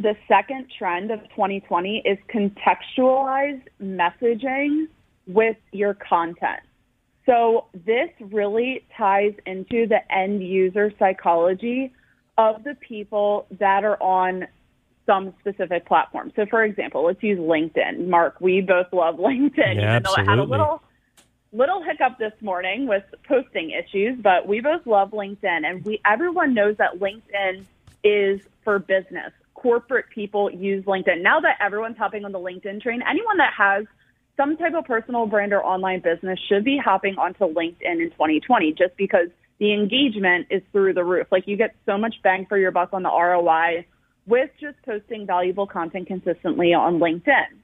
The 0.00 0.16
second 0.26 0.66
trend 0.78 1.10
of 1.10 1.20
2020 1.30 1.98
is 2.06 2.18
contextualize 2.34 3.60
messaging 3.82 4.86
with 5.26 5.58
your 5.72 5.92
content. 5.92 6.60
So 7.26 7.66
this 7.74 8.08
really 8.18 8.86
ties 8.96 9.34
into 9.44 9.86
the 9.86 10.00
end 10.10 10.42
user 10.42 10.90
psychology 10.98 11.92
of 12.38 12.64
the 12.64 12.76
people 12.76 13.46
that 13.58 13.84
are 13.84 14.02
on 14.02 14.48
some 15.04 15.34
specific 15.40 15.86
platform. 15.86 16.32
So 16.34 16.46
for 16.46 16.64
example, 16.64 17.04
let's 17.04 17.22
use 17.22 17.38
LinkedIn. 17.38 18.08
Mark, 18.08 18.40
we 18.40 18.62
both 18.62 18.86
love 18.94 19.16
LinkedIn, 19.18 19.76
Yeah, 19.76 19.96
even 19.96 20.02
though 20.02 20.14
it 20.14 20.24
had 20.24 20.38
a 20.38 20.44
little 20.44 20.82
little 21.52 21.82
hiccup 21.82 22.16
this 22.18 22.32
morning 22.40 22.86
with 22.86 23.02
posting 23.28 23.70
issues, 23.70 24.18
but 24.22 24.48
we 24.48 24.60
both 24.60 24.86
love 24.86 25.10
LinkedIn 25.10 25.66
and 25.66 25.84
we 25.84 26.00
everyone 26.06 26.54
knows 26.54 26.76
that 26.78 27.00
LinkedIn 27.00 27.66
is 28.02 28.40
for 28.64 28.78
business. 28.78 29.32
Corporate 29.60 30.06
people 30.14 30.50
use 30.50 30.84
LinkedIn. 30.84 31.22
Now 31.22 31.40
that 31.40 31.58
everyone's 31.60 31.98
hopping 31.98 32.24
on 32.24 32.32
the 32.32 32.38
LinkedIn 32.38 32.80
train, 32.80 33.02
anyone 33.08 33.36
that 33.38 33.52
has 33.56 33.84
some 34.36 34.56
type 34.56 34.72
of 34.74 34.86
personal 34.86 35.26
brand 35.26 35.52
or 35.52 35.62
online 35.62 36.00
business 36.00 36.38
should 36.48 36.64
be 36.64 36.78
hopping 36.82 37.16
onto 37.18 37.44
LinkedIn 37.44 38.00
in 38.00 38.10
2020 38.12 38.72
just 38.72 38.96
because 38.96 39.28
the 39.58 39.74
engagement 39.74 40.46
is 40.50 40.62
through 40.72 40.94
the 40.94 41.04
roof. 41.04 41.26
Like 41.30 41.46
you 41.46 41.56
get 41.56 41.74
so 41.84 41.98
much 41.98 42.14
bang 42.22 42.46
for 42.48 42.56
your 42.56 42.70
buck 42.70 42.90
on 42.92 43.02
the 43.02 43.10
ROI 43.10 43.84
with 44.26 44.50
just 44.58 44.76
posting 44.84 45.26
valuable 45.26 45.66
content 45.66 46.06
consistently 46.06 46.72
on 46.72 46.98
LinkedIn. 46.98 47.58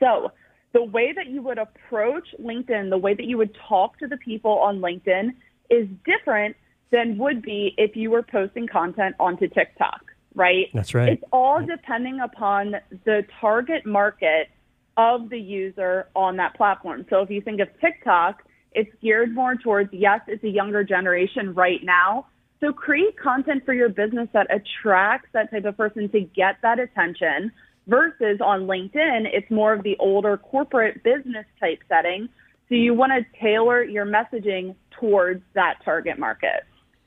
So, 0.00 0.32
the 0.72 0.82
way 0.82 1.12
that 1.14 1.26
you 1.26 1.42
would 1.42 1.58
approach 1.58 2.26
LinkedIn, 2.42 2.90
the 2.90 2.98
way 2.98 3.14
that 3.14 3.26
you 3.26 3.36
would 3.36 3.54
talk 3.68 3.98
to 3.98 4.08
the 4.08 4.16
people 4.16 4.58
on 4.58 4.80
LinkedIn 4.80 5.28
is 5.70 5.86
different 6.04 6.56
than 6.90 7.18
would 7.18 7.42
be 7.42 7.74
if 7.76 7.94
you 7.94 8.10
were 8.10 8.22
posting 8.22 8.66
content 8.66 9.14
onto 9.20 9.48
TikTok, 9.48 10.02
right? 10.34 10.66
That's 10.74 10.94
right. 10.94 11.10
It's 11.10 11.24
all 11.32 11.64
depending 11.64 12.20
upon 12.20 12.76
the 13.04 13.24
target 13.40 13.86
market 13.86 14.48
of 14.96 15.30
the 15.30 15.38
user 15.38 16.08
on 16.14 16.36
that 16.36 16.54
platform. 16.54 17.06
So 17.10 17.20
if 17.20 17.30
you 17.30 17.40
think 17.40 17.60
of 17.60 17.68
TikTok, 17.80 18.42
it's 18.72 18.90
geared 19.02 19.34
more 19.34 19.54
towards, 19.56 19.92
yes, 19.92 20.20
it's 20.26 20.44
a 20.44 20.48
younger 20.48 20.84
generation 20.84 21.54
right 21.54 21.80
now. 21.82 22.26
So 22.60 22.72
create 22.72 23.18
content 23.18 23.64
for 23.64 23.74
your 23.74 23.88
business 23.88 24.28
that 24.32 24.46
attracts 24.54 25.28
that 25.32 25.50
type 25.50 25.64
of 25.64 25.76
person 25.76 26.08
to 26.10 26.20
get 26.20 26.56
that 26.62 26.78
attention 26.78 27.50
versus 27.86 28.38
on 28.40 28.62
LinkedIn, 28.62 29.26
it's 29.32 29.50
more 29.50 29.72
of 29.72 29.82
the 29.82 29.96
older 29.98 30.36
corporate 30.36 31.02
business 31.02 31.44
type 31.58 31.80
setting. 31.88 32.28
So 32.68 32.76
you 32.76 32.94
want 32.94 33.12
to 33.12 33.40
tailor 33.40 33.82
your 33.82 34.06
messaging 34.06 34.76
towards 34.98 35.42
that 35.54 35.78
target 35.84 36.18
market. 36.18 36.64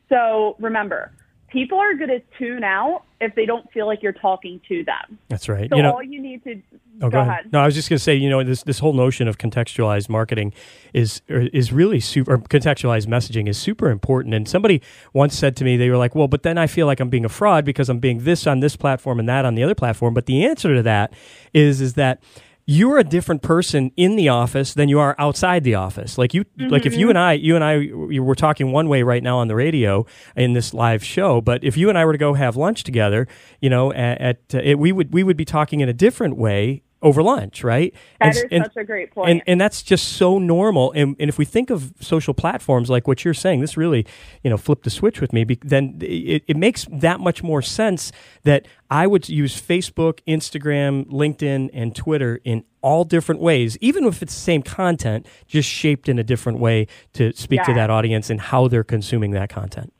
So 0.09 0.55
remember, 0.59 1.13
people 1.55 1.79
are 1.79 1.93
going 1.93 2.09
to 2.09 2.21
tune 2.37 2.65
out 2.65 3.03
if 3.21 3.33
they 3.33 3.45
don't 3.45 3.71
feel 3.71 3.87
like 3.87 4.03
you're 4.03 4.11
talking 4.11 4.59
to 4.67 4.83
them. 4.83 5.17
That's 5.29 5.47
right. 5.47 5.69
So 5.69 5.77
you 5.77 5.83
know, 5.83 5.93
all 5.93 6.03
you 6.03 6.21
need 6.21 6.43
to 6.43 6.61
Oh, 7.01 7.09
go, 7.09 7.19
ahead. 7.19 7.51
No, 7.51 7.59
I 7.59 7.65
was 7.65 7.75
just 7.75 7.89
going 7.89 7.97
to 7.97 8.03
say, 8.03 8.15
you 8.15 8.29
know, 8.29 8.43
this 8.43 8.63
this 8.63 8.79
whole 8.79 8.93
notion 8.93 9.27
of 9.27 9.37
contextualized 9.37 10.07
marketing 10.07 10.53
is 10.93 11.21
is 11.27 11.73
really 11.73 11.99
super. 11.99 12.33
Or 12.33 12.37
contextualized 12.37 13.07
messaging 13.07 13.49
is 13.49 13.57
super 13.57 13.89
important. 13.89 14.33
And 14.33 14.47
somebody 14.47 14.81
once 15.13 15.37
said 15.37 15.55
to 15.57 15.65
me, 15.65 15.75
they 15.75 15.89
were 15.89 15.97
like, 15.97 16.15
"Well, 16.15 16.27
but 16.29 16.43
then 16.43 16.57
I 16.57 16.67
feel 16.67 16.87
like 16.87 16.99
I'm 16.99 17.09
being 17.09 17.25
a 17.25 17.29
fraud 17.29 17.65
because 17.65 17.89
I'm 17.89 17.99
being 17.99 18.23
this 18.23 18.47
on 18.47 18.61
this 18.61 18.75
platform 18.75 19.19
and 19.19 19.27
that 19.27 19.43
on 19.43 19.55
the 19.55 19.63
other 19.63 19.75
platform." 19.75 20.13
But 20.13 20.25
the 20.25 20.45
answer 20.45 20.73
to 20.73 20.83
that 20.83 21.13
is 21.53 21.81
is 21.81 21.95
that 21.95 22.23
you're 22.67 22.97
a 22.97 23.03
different 23.03 23.43
person 23.43 23.91
in 23.95 24.15
the 24.15 24.29
office 24.29 24.73
than 24.73 24.89
you 24.89 24.99
are 24.99 25.15
outside 25.19 25.63
the 25.63 25.75
office. 25.75 26.17
Like 26.17 26.33
you, 26.33 26.45
like 26.57 26.87
if 26.87 26.95
you 26.95 27.09
and 27.09 27.17
I, 27.17 27.33
you 27.33 27.53
and 27.55 27.63
I, 27.63 27.77
we 27.77 28.19
were 28.19 28.33
talking 28.33 28.71
one 28.71 28.89
way 28.89 29.03
right 29.03 29.21
now 29.21 29.37
on 29.37 29.47
the 29.47 29.55
radio 29.55 30.05
in 30.35 30.53
this 30.53 30.73
live 30.73 31.03
show. 31.03 31.41
But 31.41 31.63
if 31.63 31.77
you 31.77 31.89
and 31.89 31.97
I 31.97 32.05
were 32.05 32.13
to 32.13 32.17
go 32.17 32.33
have 32.33 32.55
lunch 32.55 32.83
together, 32.83 33.27
you 33.61 33.69
know, 33.69 33.93
at, 33.93 34.21
at 34.21 34.37
uh, 34.55 34.61
it, 34.63 34.79
we 34.79 34.91
would 34.91 35.13
we 35.13 35.23
would 35.23 35.37
be 35.37 35.45
talking 35.45 35.81
in 35.81 35.89
a 35.89 35.93
different 35.93 36.37
way 36.37 36.81
over 37.05 37.21
lunch, 37.23 37.63
right? 37.63 37.93
That 38.19 38.25
And- 38.27 38.35
is 38.35 38.43
and- 38.51 38.63
such 38.65 38.77
a 38.77 38.83
great 38.83 39.11
point. 39.11 39.29
and 39.29 39.41
and 39.47 39.61
that's 39.61 39.81
just 39.83 40.09
so 40.13 40.39
normal. 40.39 40.91
And, 40.91 41.15
and 41.19 41.29
if 41.29 41.37
we 41.37 41.45
think 41.45 41.69
of 41.69 41.93
social 42.01 42.33
platforms 42.33 42.89
like 42.89 43.07
what 43.07 43.23
you're 43.23 43.33
saying, 43.35 43.61
this 43.61 43.77
really, 43.77 44.05
you 44.43 44.49
know, 44.49 44.57
flipped 44.57 44.83
the 44.83 44.89
switch 44.89 45.21
with 45.21 45.31
me. 45.31 45.43
Be, 45.43 45.59
then 45.63 45.97
it, 46.01 46.43
it 46.47 46.57
makes 46.57 46.85
that 46.91 47.19
much 47.19 47.43
more 47.43 47.61
sense 47.61 48.11
that 48.43 48.67
I 48.89 49.05
would 49.07 49.29
use 49.29 49.61
Facebook, 49.61 50.19
Instagram, 50.27 51.05
LinkedIn, 51.05 51.69
and 51.73 51.95
Twitter 51.95 52.41
in 52.43 52.63
all 52.81 53.03
different 53.03 53.39
ways, 53.41 53.77
even 53.81 54.05
if 54.05 54.21
it's 54.23 54.33
the 54.33 54.41
same 54.41 54.61
content, 54.63 55.27
just 55.47 55.69
shaped 55.69 56.09
in 56.09 56.17
a 56.19 56.23
different 56.23 56.59
way 56.59 56.87
to 57.13 57.31
speak 57.33 57.63
to 57.63 57.73
that 57.73 57.89
audience 57.89 58.29
and 58.29 58.41
how 58.41 58.67
they're 58.67 58.83
consuming 58.83 59.31
that 59.31 59.49
content. 59.49 59.93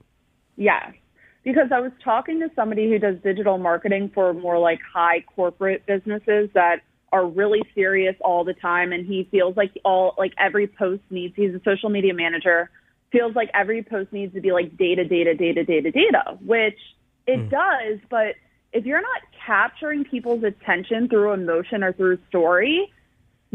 Yes. 0.58 0.92
Because 1.44 1.72
I 1.72 1.80
was 1.80 1.92
talking 2.04 2.40
to 2.40 2.50
somebody 2.56 2.90
who 2.90 2.98
does 2.98 3.18
digital 3.24 3.60
marketing 3.60 4.10
for 4.14 4.34
more 4.34 4.58
like 4.58 4.80
high 4.94 5.24
corporate 5.36 5.86
businesses 5.86 6.50
that 6.54 6.82
are 7.12 7.26
really 7.26 7.62
serious 7.74 8.16
all 8.22 8.44
the 8.44 8.54
time 8.54 8.92
and 8.92 9.06
he 9.06 9.28
feels 9.32 9.56
like 9.56 9.72
all 9.84 10.14
like 10.18 10.34
every 10.38 10.68
post 10.68 11.02
needs 11.10 11.34
he's 11.36 11.54
a 11.54 11.62
social 11.64 11.90
media 11.90 12.14
manager 12.14 12.70
feels 13.12 13.36
like 13.36 13.50
every 13.54 13.84
post 13.84 14.12
needs 14.12 14.34
to 14.34 14.42
be 14.42 14.52
like 14.52 14.76
data 14.78 15.06
data 15.06 15.34
data 15.34 15.64
data 15.64 15.92
data 15.92 16.38
which 16.46 16.78
it 17.28 17.40
hmm. 17.40 17.50
does 17.50 18.00
but 18.10 18.36
if 18.74 18.86
you're 18.86 19.02
not 19.02 19.22
capturing 19.46 20.04
people's 20.04 20.44
attention 20.44 21.08
through 21.08 21.32
emotion 21.32 21.84
or 21.84 21.94
through 21.94 22.18
story 22.28 22.92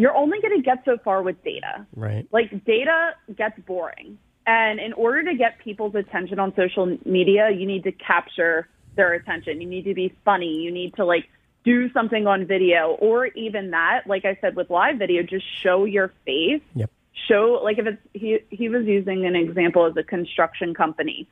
you're 0.01 0.17
only 0.17 0.41
going 0.41 0.57
to 0.57 0.63
get 0.63 0.83
so 0.87 0.97
far 1.05 1.23
with 1.23 1.43
data 1.45 1.87
Right. 1.95 2.27
like 2.33 2.65
data 2.65 3.11
gets 3.37 3.59
boring. 3.67 4.19
And 4.47 4.81
in 4.81 4.95
order 4.95 5.23
to 5.25 5.37
get 5.37 5.59
people's 5.63 5.95
attention 5.95 6.39
on 6.39 6.55
social 6.57 6.97
media, 7.05 7.51
you 7.51 7.67
need 7.67 7.85
to 7.85 7.93
capture 7.93 8.67
their 8.97 9.13
attention. 9.13 9.61
You 9.61 9.69
need 9.69 9.85
to 9.85 9.95
be 9.95 10.15
funny. 10.25 10.55
You 10.63 10.73
need 10.73 10.95
to 10.97 11.05
like 11.05 11.29
do 11.65 11.93
something 11.93 12.27
on 12.27 12.47
video 12.47 12.97
or 13.01 13.27
even 13.27 13.71
that, 13.71 14.03
like 14.07 14.25
I 14.25 14.39
said 14.41 14.57
with 14.57 14.71
live 14.71 14.99
video, 14.99 15.23
just 15.23 15.45
show 15.63 15.85
your 15.85 16.13
face. 16.25 16.63
Yep. 16.75 16.91
Show 17.29 17.61
like 17.63 17.79
if 17.79 17.87
it's 17.87 18.03
he 18.15 18.39
he 18.51 18.69
was 18.69 18.87
using 18.87 19.27
an 19.27 19.37
example 19.37 19.85
as 19.87 19.97
a 19.97 20.03
construction 20.03 20.75
company. 20.75 21.29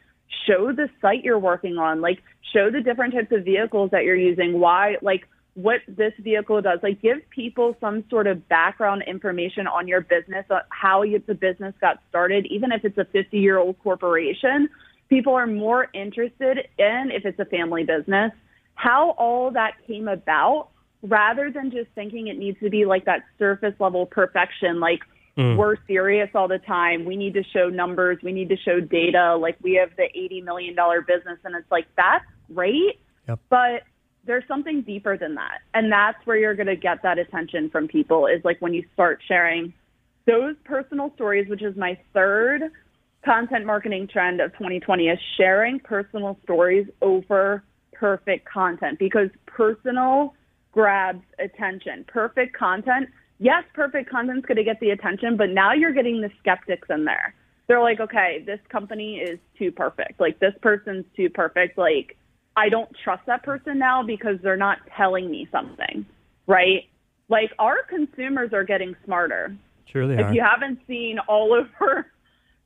Show 0.46 0.72
the 0.72 0.90
site 1.00 1.24
you're 1.24 1.38
working 1.38 1.78
on, 1.78 2.00
like 2.00 2.22
show 2.52 2.70
the 2.70 2.80
different 2.82 3.14
types 3.14 3.32
of 3.32 3.44
vehicles 3.44 3.90
that 3.92 4.04
you're 4.04 4.16
using, 4.16 4.60
why 4.60 4.96
like 5.00 5.26
what 5.58 5.80
this 5.88 6.12
vehicle 6.20 6.62
does. 6.62 6.78
Like 6.82 7.02
give 7.02 7.18
people 7.30 7.76
some 7.80 8.04
sort 8.10 8.28
of 8.28 8.48
background 8.48 9.02
information 9.06 9.66
on 9.66 9.88
your 9.88 10.00
business, 10.00 10.44
on 10.50 10.60
how 10.68 11.02
you, 11.02 11.20
the 11.26 11.34
business 11.34 11.74
got 11.80 12.00
started, 12.08 12.46
even 12.46 12.70
if 12.70 12.84
it's 12.84 12.96
a 12.96 13.04
50 13.04 13.38
year 13.38 13.58
old 13.58 13.76
corporation. 13.82 14.68
People 15.08 15.34
are 15.34 15.46
more 15.46 15.88
interested 15.94 16.68
in 16.78 17.10
if 17.10 17.24
it's 17.24 17.38
a 17.40 17.44
family 17.46 17.82
business, 17.82 18.30
how 18.78 19.10
all 19.18 19.50
that 19.50 19.72
came 19.88 20.06
about 20.06 20.68
rather 21.02 21.50
than 21.50 21.72
just 21.72 21.88
thinking 21.96 22.28
it 22.28 22.38
needs 22.38 22.58
to 22.60 22.70
be 22.70 22.84
like 22.84 23.04
that 23.06 23.22
surface 23.36 23.74
level 23.80 24.06
perfection, 24.06 24.78
like 24.78 25.00
mm. 25.36 25.56
we're 25.56 25.74
serious 25.88 26.30
all 26.32 26.46
the 26.46 26.60
time. 26.60 27.04
We 27.04 27.16
need 27.16 27.34
to 27.34 27.42
show 27.52 27.68
numbers. 27.68 28.18
We 28.22 28.30
need 28.30 28.48
to 28.50 28.56
show 28.56 28.78
data. 28.78 29.36
Like 29.36 29.56
we 29.62 29.74
have 29.74 29.90
the 29.96 30.04
$80 30.16 30.44
million 30.44 30.76
business 31.08 31.38
and 31.42 31.56
it's 31.56 31.70
like, 31.72 31.86
that's 31.96 32.24
great. 32.54 33.00
Yep. 33.28 33.40
But 33.50 33.82
there's 34.24 34.44
something 34.46 34.82
deeper 34.82 35.18
than 35.18 35.34
that. 35.34 35.58
And 35.74 35.90
that's 35.90 36.24
where 36.24 36.36
you're 36.36 36.54
going 36.54 36.68
to 36.68 36.76
get 36.76 37.02
that 37.02 37.18
attention 37.18 37.70
from 37.70 37.88
people 37.88 38.28
is 38.28 38.44
like 38.44 38.62
when 38.62 38.74
you 38.74 38.84
start 38.94 39.20
sharing 39.26 39.74
those 40.28 40.54
personal 40.64 41.10
stories, 41.16 41.48
which 41.48 41.62
is 41.62 41.76
my 41.76 41.98
third 42.14 42.62
content 43.24 43.66
marketing 43.66 44.06
trend 44.06 44.40
of 44.40 44.52
2020 44.52 45.08
is 45.08 45.18
sharing 45.36 45.80
personal 45.80 46.38
stories 46.44 46.86
over 47.02 47.64
perfect 47.98 48.48
content 48.48 48.98
because 48.98 49.28
personal 49.46 50.34
grabs 50.72 51.22
attention. 51.38 52.04
Perfect 52.06 52.56
content, 52.56 53.08
yes, 53.38 53.64
perfect 53.74 54.10
content's 54.10 54.46
going 54.46 54.56
to 54.56 54.64
get 54.64 54.78
the 54.80 54.90
attention, 54.90 55.36
but 55.36 55.50
now 55.50 55.72
you're 55.72 55.92
getting 55.92 56.20
the 56.20 56.30
skeptics 56.38 56.88
in 56.90 57.04
there. 57.04 57.34
They're 57.66 57.82
like, 57.82 58.00
okay, 58.00 58.42
this 58.46 58.60
company 58.70 59.16
is 59.16 59.38
too 59.58 59.70
perfect. 59.72 60.20
Like 60.20 60.38
this 60.38 60.54
person's 60.62 61.04
too 61.16 61.28
perfect. 61.28 61.76
Like 61.76 62.16
I 62.56 62.68
don't 62.68 62.88
trust 63.04 63.26
that 63.26 63.42
person 63.42 63.78
now 63.78 64.02
because 64.02 64.36
they're 64.42 64.56
not 64.56 64.78
telling 64.96 65.30
me 65.30 65.48
something, 65.52 66.06
right? 66.46 66.88
Like 67.28 67.50
our 67.58 67.82
consumers 67.88 68.52
are 68.52 68.64
getting 68.64 68.96
smarter 69.04 69.54
Sure 69.92 70.06
they 70.06 70.14
if 70.14 70.26
are. 70.26 70.34
you 70.34 70.42
haven't 70.42 70.78
seen 70.86 71.18
all 71.28 71.52
over 71.82 72.10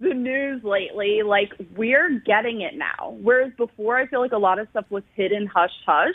the 0.03 0.15
news 0.15 0.63
lately, 0.65 1.23
like 1.25 1.53
we're 1.77 2.21
getting 2.27 2.61
it 2.61 2.75
now. 2.77 3.17
Whereas 3.23 3.53
before, 3.57 3.97
I 3.97 4.07
feel 4.07 4.21
like 4.21 4.33
a 4.33 4.39
lot 4.39 4.59
of 4.59 4.69
stuff 4.71 4.85
was 4.91 5.05
hidden 5.15 5.47
hush 5.47 5.71
hush. 5.87 6.15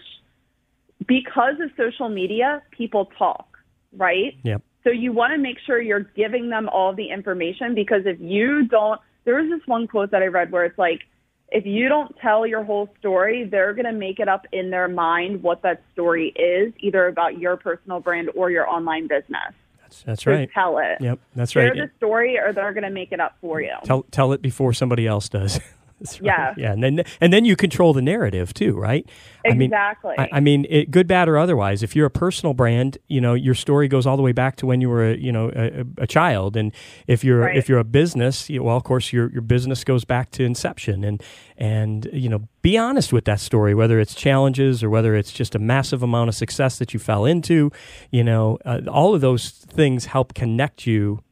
Because 1.08 1.56
of 1.64 1.70
social 1.78 2.10
media, 2.10 2.62
people 2.72 3.10
talk, 3.18 3.58
right? 3.96 4.34
Yep. 4.44 4.62
So 4.84 4.90
you 4.90 5.14
want 5.14 5.32
to 5.32 5.38
make 5.38 5.58
sure 5.66 5.82
you're 5.82 6.00
giving 6.16 6.50
them 6.50 6.70
all 6.70 6.94
the 6.94 7.10
information 7.10 7.76
because 7.76 8.02
if 8.06 8.20
you 8.20 8.68
don't, 8.68 9.00
there 9.26 9.36
was 9.36 9.50
this 9.50 9.66
one 9.68 9.88
quote 9.88 10.12
that 10.12 10.22
I 10.22 10.28
read 10.28 10.52
where 10.52 10.66
it's 10.66 10.78
like, 10.78 11.02
if 11.50 11.66
you 11.66 11.88
don't 11.88 12.14
tell 12.22 12.46
your 12.46 12.64
whole 12.64 12.90
story, 13.00 13.48
they're 13.50 13.74
going 13.74 13.86
to 13.86 13.94
make 13.94 14.20
it 14.20 14.28
up 14.28 14.46
in 14.52 14.70
their 14.70 14.90
mind 14.90 15.44
what 15.44 15.62
that 15.62 15.82
story 15.94 16.34
is, 16.36 16.74
either 16.80 17.08
about 17.08 17.38
your 17.38 17.56
personal 17.56 18.02
brand 18.02 18.30
or 18.36 18.52
your 18.52 18.68
online 18.68 19.08
business. 19.08 19.54
That's, 19.88 20.04
that's 20.04 20.28
right. 20.28 20.50
tell 20.52 20.78
it. 20.80 21.00
Yep. 21.00 21.20
That's 21.36 21.52
Share 21.54 21.68
right. 21.70 21.76
Share 21.76 21.88
the 21.88 21.92
story 21.98 22.38
or 22.38 22.54
they're 22.54 22.74
going 22.74 22.84
to 22.84 22.90
make 22.90 23.12
it 23.12 23.20
up 23.20 23.36
for 23.42 23.62
you. 23.62 23.74
Tell 23.84 24.04
tell 24.12 24.34
it 24.34 24.42
before 24.42 24.74
somebody 24.74 25.08
else 25.08 25.30
does. 25.30 25.60
That's 26.02 26.22
right. 26.22 26.28
Yeah. 26.28 26.54
yeah, 26.58 26.72
and 26.74 26.84
then 26.84 27.04
and 27.20 27.34
then 27.34 27.44
you 27.44 27.56
control 27.56 27.92
the 27.94 28.02
narrative 28.04 28.54
too, 28.54 28.78
right? 28.78 29.08
I 29.46 29.54
mean, 29.54 29.72
Exactly. 29.72 30.14
I, 30.18 30.30
I 30.34 30.40
mean, 30.42 30.66
it, 30.70 30.92
good, 30.92 31.08
bad, 31.08 31.28
or 31.30 31.38
otherwise. 31.38 31.82
If 31.82 31.96
you're 31.96 32.06
a 32.06 32.12
personal 32.12 32.54
brand, 32.54 32.98
you 33.08 33.20
know 33.22 33.34
your 33.34 33.56
story 33.56 33.88
goes 33.88 34.06
all 34.06 34.16
the 34.18 34.22
way 34.24 34.32
back 34.34 34.58
to 34.58 34.66
when 34.68 34.80
you 34.82 34.90
were, 34.90 35.12
a, 35.12 35.18
you 35.18 35.32
know, 35.32 35.50
a, 35.56 35.82
a- 35.82 35.86
a 36.04 36.08
child. 36.08 36.56
And 36.58 36.72
if 37.08 37.24
you're 37.24 37.40
Right. 37.40 37.58
if 37.58 37.68
you're 37.68 37.80
a 37.80 37.84
business, 37.84 38.50
you, 38.50 38.62
well, 38.64 38.78
of 38.78 38.84
course, 38.84 39.12
your 39.12 39.32
your 39.32 39.42
business 39.42 39.84
goes 39.84 40.06
back 40.06 40.30
to 40.32 40.44
inception. 40.44 41.04
And 41.04 41.24
and 41.58 42.08
you 42.14 42.30
know, 42.30 42.48
be 42.62 42.78
honest 42.78 43.12
with 43.12 43.26
that 43.26 43.40
story, 43.40 43.74
whether 43.74 44.00
it's 44.00 44.14
challenges 44.14 44.84
or 44.84 44.90
whether 44.92 45.16
it's 45.16 45.32
just 45.32 45.56
a 45.56 45.60
massive 45.60 46.04
amount 46.04 46.30
of 46.30 46.36
success 46.36 46.78
that 46.78 46.94
you 46.94 47.00
fell 47.00 47.26
into. 47.26 47.72
You 48.12 48.24
know, 48.24 48.60
uh, 48.66 48.82
all 48.88 49.16
of 49.16 49.22
those 49.22 49.50
things 49.50 50.06
help 50.06 50.34
connect 50.36 50.86
you 50.86 51.24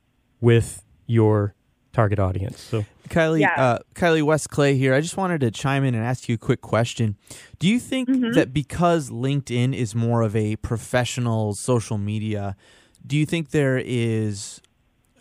with 0.41 0.83
your 1.05 1.53
target 1.93 2.17
audience. 2.19 2.59
So. 2.59 2.83
Kylie, 3.09 3.41
Yeah. 3.41 3.53
uh, 3.55 3.79
Kylie 3.93 4.23
Wes 4.23 4.47
Clay 4.47 4.77
here. 4.77 4.93
I 4.93 5.01
just 5.01 5.17
wanted 5.17 5.41
to 5.41 5.51
chime 5.51 5.83
in 5.83 5.95
and 5.95 6.03
ask 6.05 6.27
you 6.29 6.35
a 6.35 6.37
quick 6.37 6.61
question. 6.61 7.15
Do 7.59 7.67
you 7.67 7.79
think 7.79 8.09
Mm-hmm. 8.09 8.33
that 8.33 8.53
because 8.53 9.09
LinkedIn 9.09 9.73
is 9.75 9.95
more 9.95 10.21
of 10.21 10.35
a 10.35 10.55
professional 10.57 11.53
social 11.55 11.97
media, 11.97 12.55
do 13.05 13.15
you 13.17 13.25
think 13.25 13.51
there 13.51 13.81
is 13.83 14.61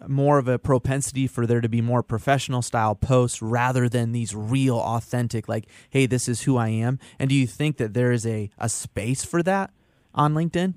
more 0.06 0.36
of 0.38 0.48
a 0.48 0.58
propensity 0.58 1.26
for 1.26 1.46
there 1.46 1.60
to 1.62 1.68
be 1.68 1.80
more 1.80 2.02
professional 2.02 2.60
style 2.60 2.94
posts 2.94 3.40
rather 3.40 3.88
than 3.88 4.12
these 4.12 4.34
real, 4.34 4.76
authentic, 4.78 5.48
like, 5.48 5.66
hey, 5.90 6.04
this 6.06 6.28
is 6.28 6.42
who 6.42 6.56
I 6.58 6.68
am? 6.68 6.98
And 7.18 7.30
do 7.30 7.34
you 7.34 7.46
think 7.46 7.78
that 7.78 7.94
there 7.94 8.12
is 8.12 8.26
a, 8.26 8.50
a 8.58 8.68
space 8.68 9.24
for 9.24 9.42
that 9.44 9.70
on 10.14 10.34
LinkedIn? 10.34 10.74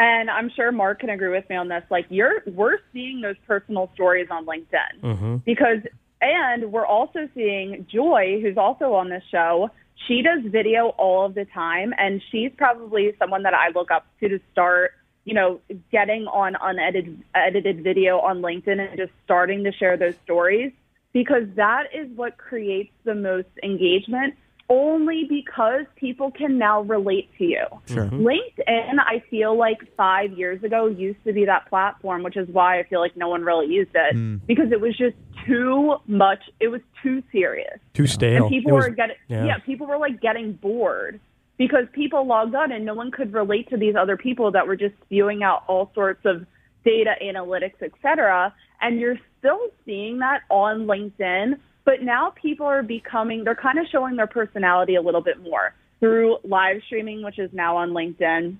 And 0.00 0.30
I'm 0.30 0.48
sure 0.56 0.72
Mark 0.72 1.00
can 1.00 1.10
agree 1.10 1.28
with 1.28 1.46
me 1.50 1.56
on 1.56 1.68
this. 1.68 1.82
Like 1.90 2.06
you're, 2.08 2.42
we're 2.46 2.78
seeing 2.90 3.20
those 3.20 3.36
personal 3.46 3.90
stories 3.92 4.28
on 4.30 4.46
LinkedIn 4.46 5.02
Mm-hmm. 5.02 5.36
because, 5.44 5.80
and 6.22 6.72
we're 6.72 6.86
also 6.86 7.28
seeing 7.34 7.86
Joy, 7.92 8.40
who's 8.40 8.56
also 8.56 8.94
on 8.94 9.10
this 9.10 9.22
show. 9.30 9.68
She 10.08 10.22
does 10.22 10.40
video 10.50 10.88
all 10.96 11.26
of 11.26 11.34
the 11.34 11.44
time, 11.44 11.92
and 11.98 12.22
she's 12.30 12.50
probably 12.56 13.14
someone 13.18 13.42
that 13.42 13.52
I 13.52 13.68
look 13.74 13.90
up 13.90 14.06
to 14.20 14.28
to 14.30 14.40
start, 14.50 14.92
you 15.26 15.34
know, 15.34 15.60
getting 15.92 16.26
on 16.26 16.56
unedited 16.58 17.22
edited 17.34 17.84
video 17.84 18.20
on 18.20 18.40
LinkedIn 18.40 18.80
and 18.80 18.96
just 18.96 19.12
starting 19.26 19.64
to 19.64 19.72
share 19.72 19.98
those 19.98 20.14
stories 20.24 20.72
because 21.12 21.42
that 21.56 21.88
is 21.94 22.08
what 22.16 22.38
creates 22.38 22.92
the 23.04 23.14
most 23.14 23.48
engagement. 23.62 24.34
Only 24.72 25.24
because 25.28 25.84
people 25.96 26.30
can 26.30 26.56
now 26.56 26.82
relate 26.82 27.28
to 27.38 27.44
you. 27.44 27.64
Sure. 27.86 28.04
Mm-hmm. 28.04 28.24
LinkedIn, 28.24 28.98
I 29.00 29.22
feel 29.28 29.58
like 29.58 29.78
five 29.96 30.30
years 30.32 30.62
ago 30.62 30.86
used 30.86 31.22
to 31.24 31.32
be 31.32 31.44
that 31.44 31.68
platform, 31.68 32.22
which 32.22 32.36
is 32.36 32.48
why 32.48 32.78
I 32.78 32.84
feel 32.84 33.00
like 33.00 33.16
no 33.16 33.28
one 33.28 33.42
really 33.42 33.66
used 33.66 33.90
it 33.94 34.14
hmm. 34.14 34.36
because 34.46 34.70
it 34.70 34.80
was 34.80 34.96
just 34.96 35.16
too 35.44 35.96
much. 36.06 36.38
It 36.60 36.68
was 36.68 36.80
too 37.02 37.20
serious, 37.32 37.80
Too 37.94 38.06
stale. 38.06 38.44
and 38.44 38.48
people 38.48 38.72
It 38.72 38.74
was- 38.76 38.94
getting 38.94 39.16
yeah. 39.26 39.44
yeah. 39.44 39.58
people 39.58 39.88
were 39.88 39.98
like 39.98 40.20
getting 40.20 40.52
bored 40.52 41.18
because 41.58 41.84
people 41.92 42.24
logged 42.26 42.54
on 42.54 42.70
and 42.72 42.84
no 42.84 42.94
one 42.94 43.10
could 43.10 43.32
relate 43.32 43.68
to 43.70 43.76
these 43.76 43.96
other 43.96 44.16
people 44.16 44.52
that 44.52 44.66
were 44.66 44.76
just 44.76 44.94
spewing 45.04 45.42
out 45.42 45.64
all 45.66 45.90
sorts 45.94 46.24
of 46.24 46.46
data 46.84 47.14
analytics, 47.22 47.74
et 47.82 47.92
cetera. 48.00 48.54
And 48.80 49.00
you're 49.00 49.18
still 49.38 49.60
seeing 49.84 50.20
that 50.20 50.42
on 50.48 50.86
LinkedIn, 50.86 51.58
but 51.90 52.02
now 52.04 52.32
people 52.40 52.66
are 52.66 52.84
becoming, 52.84 53.42
they're 53.42 53.56
kind 53.56 53.76
of 53.76 53.84
showing 53.90 54.14
their 54.14 54.28
personality 54.28 54.94
a 54.94 55.02
little 55.02 55.20
bit 55.20 55.42
more 55.42 55.74
through 55.98 56.38
live 56.44 56.76
streaming, 56.86 57.24
which 57.24 57.36
is 57.36 57.50
now 57.52 57.76
on 57.78 57.90
LinkedIn, 57.90 58.56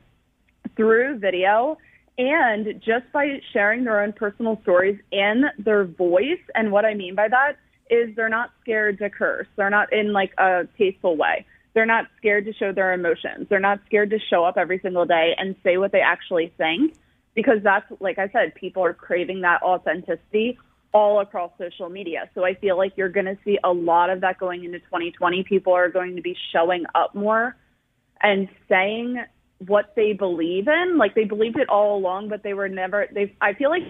through 0.74 1.16
video, 1.16 1.78
and 2.18 2.82
just 2.84 3.04
by 3.12 3.40
sharing 3.52 3.84
their 3.84 4.02
own 4.02 4.12
personal 4.12 4.58
stories 4.62 4.98
in 5.12 5.44
their 5.60 5.84
voice. 5.84 6.40
And 6.56 6.72
what 6.72 6.84
I 6.84 6.94
mean 6.94 7.14
by 7.14 7.28
that 7.28 7.52
is 7.88 8.16
they're 8.16 8.28
not 8.28 8.50
scared 8.62 8.98
to 8.98 9.08
curse. 9.08 9.46
They're 9.54 9.70
not 9.70 9.92
in 9.92 10.12
like 10.12 10.32
a 10.36 10.66
tasteful 10.76 11.16
way. 11.16 11.46
They're 11.72 11.86
not 11.86 12.06
scared 12.16 12.46
to 12.46 12.52
show 12.52 12.72
their 12.72 12.92
emotions. 12.92 13.46
They're 13.48 13.60
not 13.60 13.78
scared 13.86 14.10
to 14.10 14.18
show 14.18 14.42
up 14.42 14.56
every 14.56 14.80
single 14.80 15.06
day 15.06 15.36
and 15.38 15.54
say 15.62 15.76
what 15.76 15.92
they 15.92 16.00
actually 16.00 16.52
think 16.58 16.96
because 17.36 17.58
that's, 17.62 17.86
like 18.00 18.18
I 18.18 18.28
said, 18.30 18.56
people 18.56 18.84
are 18.84 18.92
craving 18.92 19.42
that 19.42 19.62
authenticity 19.62 20.58
all 20.92 21.20
across 21.20 21.52
social 21.58 21.88
media. 21.88 22.28
So 22.34 22.44
I 22.44 22.54
feel 22.54 22.76
like 22.76 22.92
you're 22.96 23.08
going 23.08 23.26
to 23.26 23.38
see 23.44 23.58
a 23.62 23.72
lot 23.72 24.10
of 24.10 24.20
that 24.22 24.38
going 24.38 24.64
into 24.64 24.80
2020. 24.80 25.44
People 25.44 25.72
are 25.72 25.88
going 25.88 26.16
to 26.16 26.22
be 26.22 26.36
showing 26.52 26.84
up 26.94 27.14
more 27.14 27.56
and 28.22 28.48
saying 28.68 29.22
what 29.66 29.92
they 29.94 30.12
believe 30.12 30.66
in. 30.68 30.98
Like 30.98 31.14
they 31.14 31.24
believed 31.24 31.58
it 31.58 31.68
all 31.68 31.96
along, 31.96 32.28
but 32.28 32.42
they 32.42 32.54
were 32.54 32.68
never, 32.68 33.06
they, 33.12 33.34
I 33.40 33.54
feel 33.54 33.70
like 33.70 33.82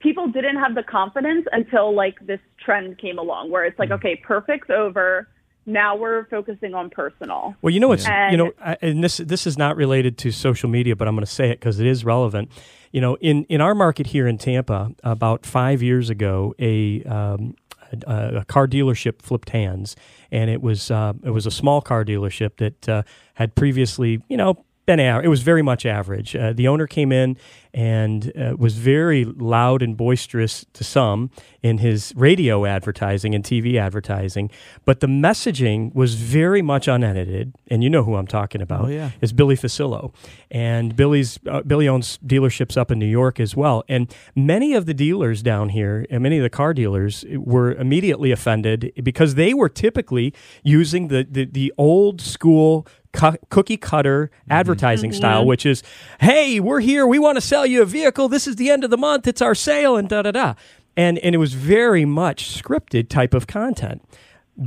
people 0.00 0.28
didn't 0.28 0.56
have 0.56 0.74
the 0.74 0.82
confidence 0.82 1.46
until 1.52 1.94
like 1.94 2.14
this 2.24 2.40
trend 2.64 2.98
came 2.98 3.18
along 3.18 3.50
where 3.50 3.64
it's 3.64 3.78
like, 3.78 3.88
mm-hmm. 3.88 4.06
okay, 4.06 4.16
perfect's 4.16 4.70
over. 4.70 5.28
Now 5.68 5.96
we're 5.96 6.26
focusing 6.28 6.74
on 6.74 6.90
personal. 6.90 7.56
Well, 7.60 7.74
you 7.74 7.80
know 7.80 7.88
what's 7.88 8.06
Yeah. 8.06 8.30
you 8.30 8.36
know, 8.36 8.52
I, 8.64 8.76
and 8.80 9.02
this 9.02 9.16
this 9.16 9.48
is 9.48 9.58
not 9.58 9.74
related 9.76 10.16
to 10.18 10.30
social 10.30 10.68
media, 10.68 10.94
but 10.94 11.08
I'm 11.08 11.16
going 11.16 11.26
to 11.26 11.30
say 11.30 11.50
it 11.50 11.58
because 11.58 11.80
it 11.80 11.88
is 11.88 12.04
relevant. 12.04 12.50
You 12.96 13.02
know, 13.02 13.18
in 13.20 13.44
in 13.50 13.60
our 13.60 13.74
market 13.74 14.06
here 14.06 14.26
in 14.26 14.38
Tampa, 14.38 14.90
about 15.04 15.44
five 15.44 15.82
years 15.82 16.08
ago, 16.08 16.54
a 16.58 17.02
um, 17.04 17.54
a, 18.06 18.36
a 18.36 18.44
car 18.46 18.66
dealership 18.66 19.20
flipped 19.20 19.50
hands, 19.50 19.96
and 20.30 20.48
it 20.48 20.62
was 20.62 20.90
uh, 20.90 21.12
it 21.22 21.28
was 21.28 21.44
a 21.44 21.50
small 21.50 21.82
car 21.82 22.06
dealership 22.06 22.56
that 22.56 22.88
uh, 22.88 23.02
had 23.34 23.54
previously, 23.54 24.22
you 24.30 24.38
know. 24.38 24.64
Been 24.86 25.00
a- 25.00 25.20
it 25.20 25.28
was 25.28 25.42
very 25.42 25.62
much 25.62 25.84
average. 25.84 26.36
Uh, 26.36 26.52
the 26.52 26.68
owner 26.68 26.86
came 26.86 27.10
in 27.10 27.36
and 27.74 28.32
uh, 28.38 28.54
was 28.56 28.76
very 28.76 29.24
loud 29.24 29.82
and 29.82 29.96
boisterous 29.96 30.64
to 30.72 30.82
some 30.82 31.30
in 31.62 31.78
his 31.78 32.12
radio 32.16 32.64
advertising 32.64 33.34
and 33.34 33.44
TV 33.44 33.78
advertising, 33.78 34.48
but 34.86 35.00
the 35.00 35.06
messaging 35.06 35.94
was 35.94 36.14
very 36.14 36.62
much 36.62 36.88
unedited. 36.88 37.52
And 37.68 37.84
you 37.84 37.90
know 37.90 38.02
who 38.04 38.14
I'm 38.14 38.26
talking 38.26 38.62
about? 38.62 38.86
Oh, 38.86 38.88
yeah. 38.88 39.10
is 39.20 39.32
Billy 39.34 39.56
Fuccillo, 39.56 40.14
and 40.50 40.96
Billy's 40.96 41.38
uh, 41.46 41.60
Billy 41.62 41.86
owns 41.86 42.18
dealerships 42.24 42.76
up 42.78 42.90
in 42.90 42.98
New 42.98 43.06
York 43.06 43.38
as 43.40 43.54
well. 43.54 43.84
And 43.88 44.14
many 44.34 44.72
of 44.74 44.86
the 44.86 44.94
dealers 44.94 45.42
down 45.42 45.68
here, 45.70 46.06
and 46.08 46.22
many 46.22 46.38
of 46.38 46.44
the 46.44 46.50
car 46.50 46.72
dealers, 46.72 47.24
were 47.34 47.72
immediately 47.74 48.30
offended 48.30 48.92
because 49.02 49.34
they 49.34 49.52
were 49.52 49.68
typically 49.68 50.32
using 50.62 51.08
the 51.08 51.26
the, 51.28 51.44
the 51.44 51.74
old 51.76 52.20
school. 52.20 52.86
Cu- 53.16 53.38
Cookie 53.48 53.76
cutter 53.78 54.26
mm-hmm. 54.26 54.52
advertising 54.52 55.10
mm-hmm. 55.10 55.16
style, 55.16 55.46
which 55.46 55.66
is, 55.66 55.82
"Hey, 56.20 56.60
we're 56.60 56.80
here. 56.80 57.06
We 57.06 57.18
want 57.18 57.36
to 57.36 57.40
sell 57.40 57.66
you 57.66 57.82
a 57.82 57.86
vehicle. 57.86 58.28
This 58.28 58.46
is 58.46 58.56
the 58.56 58.70
end 58.70 58.84
of 58.84 58.90
the 58.90 58.98
month. 58.98 59.26
It's 59.26 59.42
our 59.42 59.54
sale." 59.54 59.96
And 59.96 60.08
da 60.08 60.22
da 60.22 60.30
da, 60.30 60.54
and 60.96 61.18
and 61.18 61.34
it 61.34 61.38
was 61.38 61.54
very 61.54 62.04
much 62.04 62.62
scripted 62.62 63.08
type 63.08 63.34
of 63.34 63.46
content. 63.46 64.02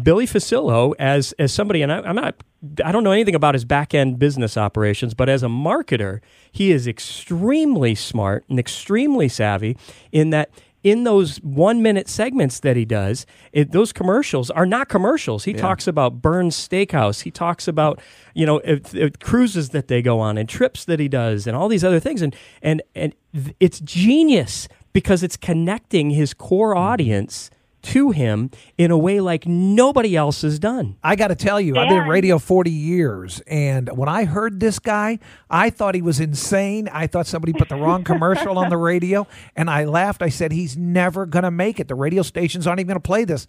Billy 0.03 0.25
Fuccillo, 0.25 0.93
as 0.99 1.31
as 1.33 1.53
somebody, 1.53 1.81
and 1.81 1.91
I, 1.91 1.99
I'm 1.99 2.15
not, 2.15 2.35
I 2.83 2.91
don't 2.91 3.03
know 3.03 3.11
anything 3.11 3.35
about 3.35 3.55
his 3.55 3.65
back 3.65 3.93
end 3.93 4.19
business 4.19 4.57
operations, 4.57 5.13
but 5.13 5.29
as 5.29 5.43
a 5.43 5.47
marketer, 5.47 6.19
he 6.51 6.71
is 6.71 6.87
extremely 6.87 7.95
smart 7.95 8.45
and 8.49 8.59
extremely 8.59 9.29
savvy 9.29 9.77
in 10.11 10.31
that. 10.31 10.49
In 10.81 11.03
those 11.03 11.37
one 11.37 11.81
minute 11.81 12.07
segments 12.07 12.61
that 12.61 12.77
he 12.77 12.85
does, 12.85 13.25
it, 13.51 13.73
those 13.73 13.91
commercials 13.91 14.49
are 14.49 14.65
not 14.65 14.87
commercials. 14.87 15.43
He 15.43 15.53
talks 15.53 15.87
about 15.87 16.21
Bern's 16.21 16.55
Steakhouse. 16.55 17.21
He 17.21 17.31
talks 17.31 17.67
about 17.67 17.99
you 18.33 18.45
know 18.45 18.59
if, 18.59 18.95
if 18.95 19.19
cruises 19.19 19.69
that 19.69 19.89
they 19.89 20.01
go 20.01 20.19
on 20.19 20.37
and 20.37 20.47
trips 20.47 20.85
that 20.85 20.99
he 20.99 21.09
does 21.09 21.47
and 21.47 21.55
all 21.57 21.67
these 21.67 21.83
other 21.83 21.99
things. 21.99 22.21
And 22.21 22.33
and 22.61 22.81
and 22.95 23.13
it's 23.59 23.81
genius 23.81 24.67
because 24.93 25.21
it's 25.21 25.37
connecting 25.37 26.11
his 26.11 26.33
core 26.33 26.73
mm-hmm. 26.73 26.83
audience 26.83 27.49
to 27.81 28.11
him 28.11 28.51
in 28.77 28.91
a 28.91 28.97
way 28.97 29.19
like 29.19 29.45
nobody 29.47 30.15
else 30.15 30.41
has 30.41 30.59
done. 30.59 30.97
I 31.03 31.15
got 31.15 31.29
to 31.29 31.35
tell 31.35 31.59
you, 31.61 31.77
I've 31.77 31.89
been 31.89 32.07
radio 32.07 32.39
40 32.39 32.69
years, 32.71 33.41
and 33.47 33.89
when 33.97 34.09
I 34.09 34.25
heard 34.25 34.59
this 34.59 34.79
guy, 34.79 35.19
I 35.49 35.69
thought 35.69 35.95
he 35.95 36.01
was 36.01 36.19
insane. 36.19 36.89
I 36.91 37.07
thought 37.07 37.27
somebody 37.27 37.53
put 37.53 37.69
the 37.69 37.75
wrong 37.75 38.03
commercial 38.03 38.57
on 38.57 38.69
the 38.69 38.77
radio, 38.91 39.27
and 39.55 39.69
I 39.69 39.85
laughed. 39.85 40.21
I 40.21 40.29
said, 40.29 40.51
He's 40.51 40.75
never 40.77 41.25
going 41.25 41.43
to 41.43 41.51
make 41.51 41.79
it. 41.79 41.87
The 41.87 41.95
radio 41.95 42.21
stations 42.21 42.67
aren't 42.67 42.79
even 42.79 42.87
going 42.87 43.01
to 43.01 43.07
play 43.07 43.23
this. 43.23 43.47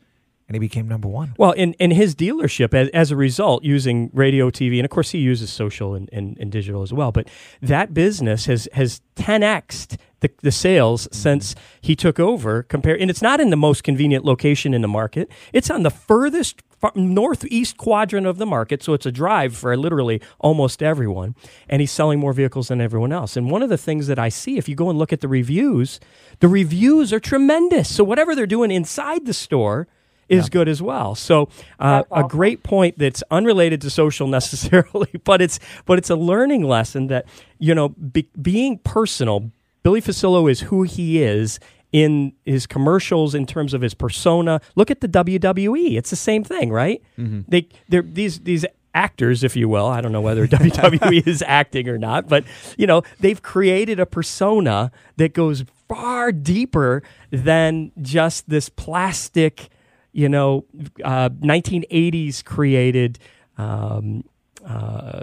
And 0.51 0.57
he 0.57 0.59
became 0.59 0.89
number 0.89 1.07
one. 1.07 1.33
Well, 1.39 1.53
in, 1.53 1.75
in 1.75 1.93
his 1.93 2.17
dealership, 2.17 2.75
as, 2.75 2.89
as 2.89 3.13
a 3.13 3.17
result, 3.17 3.63
using 3.63 4.11
radio, 4.13 4.51
TV, 4.51 4.79
and 4.79 4.85
of 4.85 4.91
course 4.91 5.13
he 5.13 5.19
uses 5.19 5.49
social 5.49 5.95
and, 5.95 6.11
and, 6.13 6.37
and 6.41 6.51
digital 6.51 6.83
as 6.83 6.93
well, 6.93 7.13
but 7.13 7.29
that 7.63 7.95
business 7.95 8.47
has, 8.47 8.67
has 8.73 9.01
10xed 9.15 9.97
the, 10.19 10.31
the 10.43 10.51
sales 10.51 11.05
mm-hmm. 11.05 11.15
since 11.15 11.55
he 11.81 11.95
took 11.95 12.19
over. 12.19 12.65
Compared, 12.65 13.01
and 13.01 13.09
it's 13.09 13.23
not 13.23 13.39
in 13.39 13.51
the 13.51 13.57
most 13.57 13.85
convenient 13.85 14.25
location 14.25 14.75
in 14.75 14.83
the 14.83 14.89
market. 14.89 15.31
It's 15.53 15.71
on 15.71 15.85
the 15.85 15.91
furthest 15.91 16.65
northeast 16.97 17.77
quadrant 17.77 18.27
of 18.27 18.39
the 18.39 18.47
market, 18.47 18.83
so 18.83 18.93
it's 18.93 19.07
a 19.07 19.13
drive 19.13 19.57
for 19.57 19.77
literally 19.77 20.21
almost 20.41 20.83
everyone. 20.83 21.37
And 21.69 21.79
he's 21.79 21.93
selling 21.93 22.19
more 22.19 22.33
vehicles 22.33 22.67
than 22.67 22.81
everyone 22.81 23.13
else. 23.13 23.37
And 23.37 23.53
one 23.53 23.63
of 23.63 23.69
the 23.69 23.79
things 23.79 24.09
that 24.09 24.19
I 24.19 24.31
see, 24.31 24.59
if 24.59 24.69
you 24.69 24.75
go 24.75 24.91
and 24.91 24.99
look 24.99 25.13
at 25.13 25.21
the 25.21 25.29
reviews, 25.29 26.01
the 26.41 26.49
reviews 26.49 27.13
are 27.13 27.21
tremendous. 27.21 27.95
So 27.95 28.03
whatever 28.03 28.35
they're 28.35 28.49
doing 28.49 28.73
inside 28.73 29.27
the 29.27 29.33
store 29.33 29.87
is 30.31 30.49
good 30.49 30.69
as 30.69 30.81
well. 30.81 31.15
So 31.15 31.49
uh, 31.79 32.05
a 32.11 32.25
great 32.25 32.63
point 32.63 32.99
that's 32.99 33.23
unrelated 33.31 33.81
to 33.83 33.91
social 33.91 34.27
necessarily, 34.39 35.11
but 35.25 35.43
it's 35.43 35.59
but 35.85 35.99
it's 35.99 36.11
a 36.11 36.17
learning 36.17 36.65
lesson 36.65 37.09
that 37.09 37.27
you 37.59 37.75
know 37.75 37.91
be, 37.91 38.29
being 38.41 38.79
personal. 38.79 39.51
Billy 39.83 40.03
Fuccillo 40.03 40.51
is 40.51 40.61
who 40.61 40.83
he 40.83 41.23
is, 41.23 41.59
in 41.93 42.33
his 42.45 42.67
commercials 42.67 43.35
in 43.35 43.47
terms 43.47 43.75
of 43.75 43.81
his 43.81 43.95
persona. 43.95 44.61
Look 44.77 44.91
at 44.91 45.01
the 45.01 45.09
WWE; 45.09 45.97
it's 45.97 46.11
the 46.11 46.17
same 46.17 46.45
thing, 46.45 46.71
right? 46.71 47.03
Mm-hmm. 47.19 47.41
They 47.49 47.69
they're 47.89 48.03
these 48.03 48.41
these 48.41 48.65
actors, 48.95 49.45
if 49.45 49.57
you 49.57 49.69
will. 49.69 49.87
I 49.87 50.01
don't 50.01 50.13
know 50.13 50.21
whether 50.21 50.47
WWE 50.49 51.27
is 51.27 51.43
acting 51.47 51.89
or 51.89 51.99
not, 51.99 52.29
but 52.29 52.45
you 52.77 52.87
know 52.87 53.03
they've 53.21 53.41
created 53.43 53.99
a 54.01 54.07
persona 54.07 54.91
that 55.17 55.35
goes 55.35 55.65
far 55.89 56.31
deeper 56.31 57.03
than 57.31 57.91
just 58.01 58.49
this 58.49 58.69
plastic, 58.69 59.69
you 60.13 60.29
know, 60.29 60.65
uh, 61.05 61.29
1980s 61.31 62.45
created. 62.45 63.19
Um, 63.59 64.25
uh, 64.67 65.23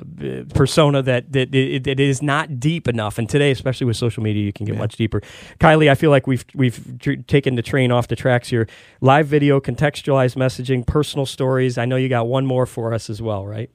persona 0.55 1.03
that 1.03 1.31
that 1.31 1.53
it, 1.53 1.85
it 1.85 1.99
is 1.99 2.23
not 2.23 2.59
deep 2.59 2.87
enough. 2.87 3.19
And 3.19 3.29
today, 3.29 3.51
especially 3.51 3.85
with 3.85 3.95
social 3.95 4.23
media, 4.23 4.43
you 4.43 4.51
can 4.51 4.65
get 4.65 4.73
Yeah. 4.73 4.79
much 4.81 4.95
deeper. 4.95 5.21
Kylie, 5.59 5.91
I 5.91 5.93
feel 5.95 6.09
like 6.09 6.25
we've 6.25 6.43
we've 6.55 6.97
tr- 6.99 7.21
taken 7.27 7.53
the 7.53 7.61
train 7.61 7.91
off 7.91 8.07
the 8.07 8.15
tracks 8.15 8.49
here. 8.49 8.67
Live 8.99 9.27
video, 9.27 9.59
contextualized 9.59 10.35
messaging, 10.37 10.87
personal 10.87 11.27
stories. 11.27 11.77
I 11.77 11.85
know 11.85 11.97
you 11.97 12.09
got 12.09 12.25
one 12.27 12.47
more 12.47 12.65
for 12.65 12.95
us 12.95 13.11
as 13.11 13.21
well, 13.21 13.45
right? 13.45 13.69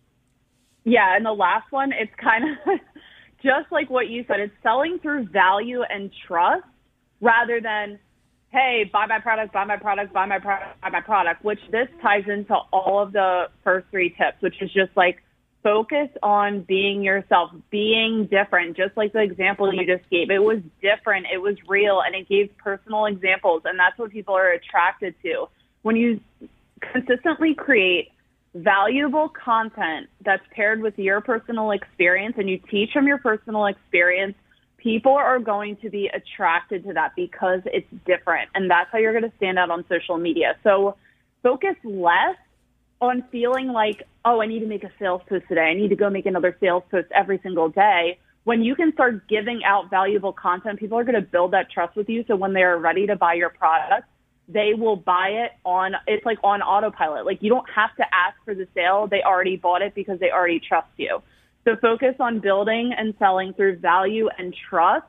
Yeah, 0.83 1.15
and 1.15 1.25
the 1.25 1.31
last 1.33 1.71
one, 1.71 1.93
it's 1.93 2.13
kind 2.21 2.43
of 2.45 2.81
just 3.45 3.71
like 3.71 3.89
what 3.89 4.09
you 4.09 4.25
said. 4.27 4.41
It's 4.41 4.53
selling 4.65 4.99
through 5.01 5.29
value 5.29 5.83
and 5.89 6.11
trust 6.27 6.65
rather 7.21 7.61
than, 7.61 8.01
hey, 8.53 8.89
buy 8.93 9.07
my 9.07 9.19
product, 9.19 9.53
buy 9.53 9.65
my 9.65 9.79
product, 9.79 10.13
buy 10.13 10.27
my 10.27 10.39
product, 10.39 10.81
buy 10.83 10.91
my 10.91 11.01
product, 11.01 11.45
which 11.45 11.61
this 11.71 11.89
ties 12.03 12.25
into 12.29 12.55
all 12.73 13.03
of 13.03 13.13
the 13.13 13.45
first 13.65 13.87
three 13.91 14.11
tips, 14.11 14.41
which 14.41 14.61
is 14.61 14.71
just 14.73 14.95
like 14.95 15.23
focus 15.63 16.09
on 16.23 16.63
being 16.63 17.03
yourself, 17.03 17.51
being 17.71 18.29
different, 18.31 18.77
just 18.77 18.95
like 18.97 19.13
the 19.13 19.23
example 19.23 19.73
you 19.73 19.87
just 19.87 20.09
gave. 20.11 20.31
It 20.31 20.43
was 20.43 20.59
different, 20.83 21.27
it 21.33 21.39
was 21.39 21.57
real, 21.67 22.03
and 22.05 22.15
it 22.15 22.29
gave 22.29 22.55
personal 22.59 23.07
examples, 23.07 23.63
and 23.65 23.79
that's 23.79 23.99
what 23.99 24.11
people 24.11 24.35
are 24.35 24.51
attracted 24.51 25.15
to. 25.23 25.47
When 25.81 25.97
you 25.97 26.21
consistently 26.93 27.55
create 27.55 28.09
valuable 28.55 29.31
content 29.31 30.09
that's 30.23 30.43
paired 30.55 30.83
with 30.83 30.99
your 30.99 31.23
personal 31.23 31.71
experience 31.71 32.35
and 32.37 32.51
you 32.51 32.59
teach 32.71 32.91
from 32.93 33.07
your 33.07 33.19
personal 33.19 33.65
experience, 33.67 34.35
people 34.83 35.13
are 35.13 35.39
going 35.39 35.77
to 35.77 35.91
be 35.91 36.11
attracted 36.13 36.85
to 36.85 36.93
that 36.95 37.13
because 37.15 37.61
it's 37.67 37.87
different. 38.05 38.51
And 38.55 38.71
that's 38.71 38.91
how 38.91 38.99
you're 38.99 39.19
going 39.19 39.31
to 39.31 39.37
stand 39.37 39.59
out 39.59 39.71
on 39.71 39.85
social 39.89 40.19
media. 40.19 40.57
So 40.65 40.97
focus 41.43 41.77
less 41.85 42.37
on 43.01 43.25
feeling 43.31 43.69
like, 43.69 44.03
oh, 44.25 44.41
I 44.41 44.47
need 44.47 44.61
to 44.61 44.67
make 44.67 44.85
a 44.85 44.91
sales 44.99 45.23
post 45.29 45.45
today. 45.49 45.63
I 45.63 45.75
need 45.75 45.89
to 45.89 45.97
go 45.97 46.11
make 46.11 46.27
another 46.27 46.57
sales 46.61 46.83
post 46.91 47.09
every 47.15 47.41
single 47.43 47.69
day. 47.69 48.19
When 48.45 48.63
you 48.63 48.75
can 48.75 48.93
start 48.93 49.29
giving 49.29 49.63
out 49.65 49.89
valuable 49.89 50.33
content, 50.33 50.81
people 50.81 50.99
are 50.99 51.05
going 51.05 51.15
to 51.15 51.23
build 51.23 51.53
that 51.53 51.71
trust 51.71 51.97
with 51.97 52.09
you. 52.09 52.25
So 52.27 52.35
when 52.35 52.53
they're 52.53 52.79
ready 52.79 53.07
to 53.07 53.15
buy 53.15 53.35
your 53.35 53.51
product, 53.51 54.09
they 54.49 54.75
will 54.75 54.97
buy 54.97 55.29
it 55.29 55.53
on 55.65 55.95
it's 56.09 56.27
like 56.27 56.39
on 56.43 56.61
autopilot. 56.61 57.25
Like 57.25 57.43
you 57.43 57.51
don't 57.51 57.69
have 57.71 57.95
to 57.97 58.03
ask 58.13 58.37
for 58.45 58.55
the 58.55 58.67
sale. 58.75 59.07
They 59.07 59.23
already 59.23 59.57
bought 59.57 59.83
it 59.83 59.95
because 59.95 60.19
they 60.19 60.31
already 60.31 60.61
trust 60.61 60.89
you. 60.97 61.23
So 61.65 61.77
focus 61.81 62.15
on 62.19 62.41
building 62.41 62.93
and 62.97 63.15
selling 63.19 63.55
through 63.55 63.79
value 63.79 64.29
and 64.39 64.55
trust 64.69 65.07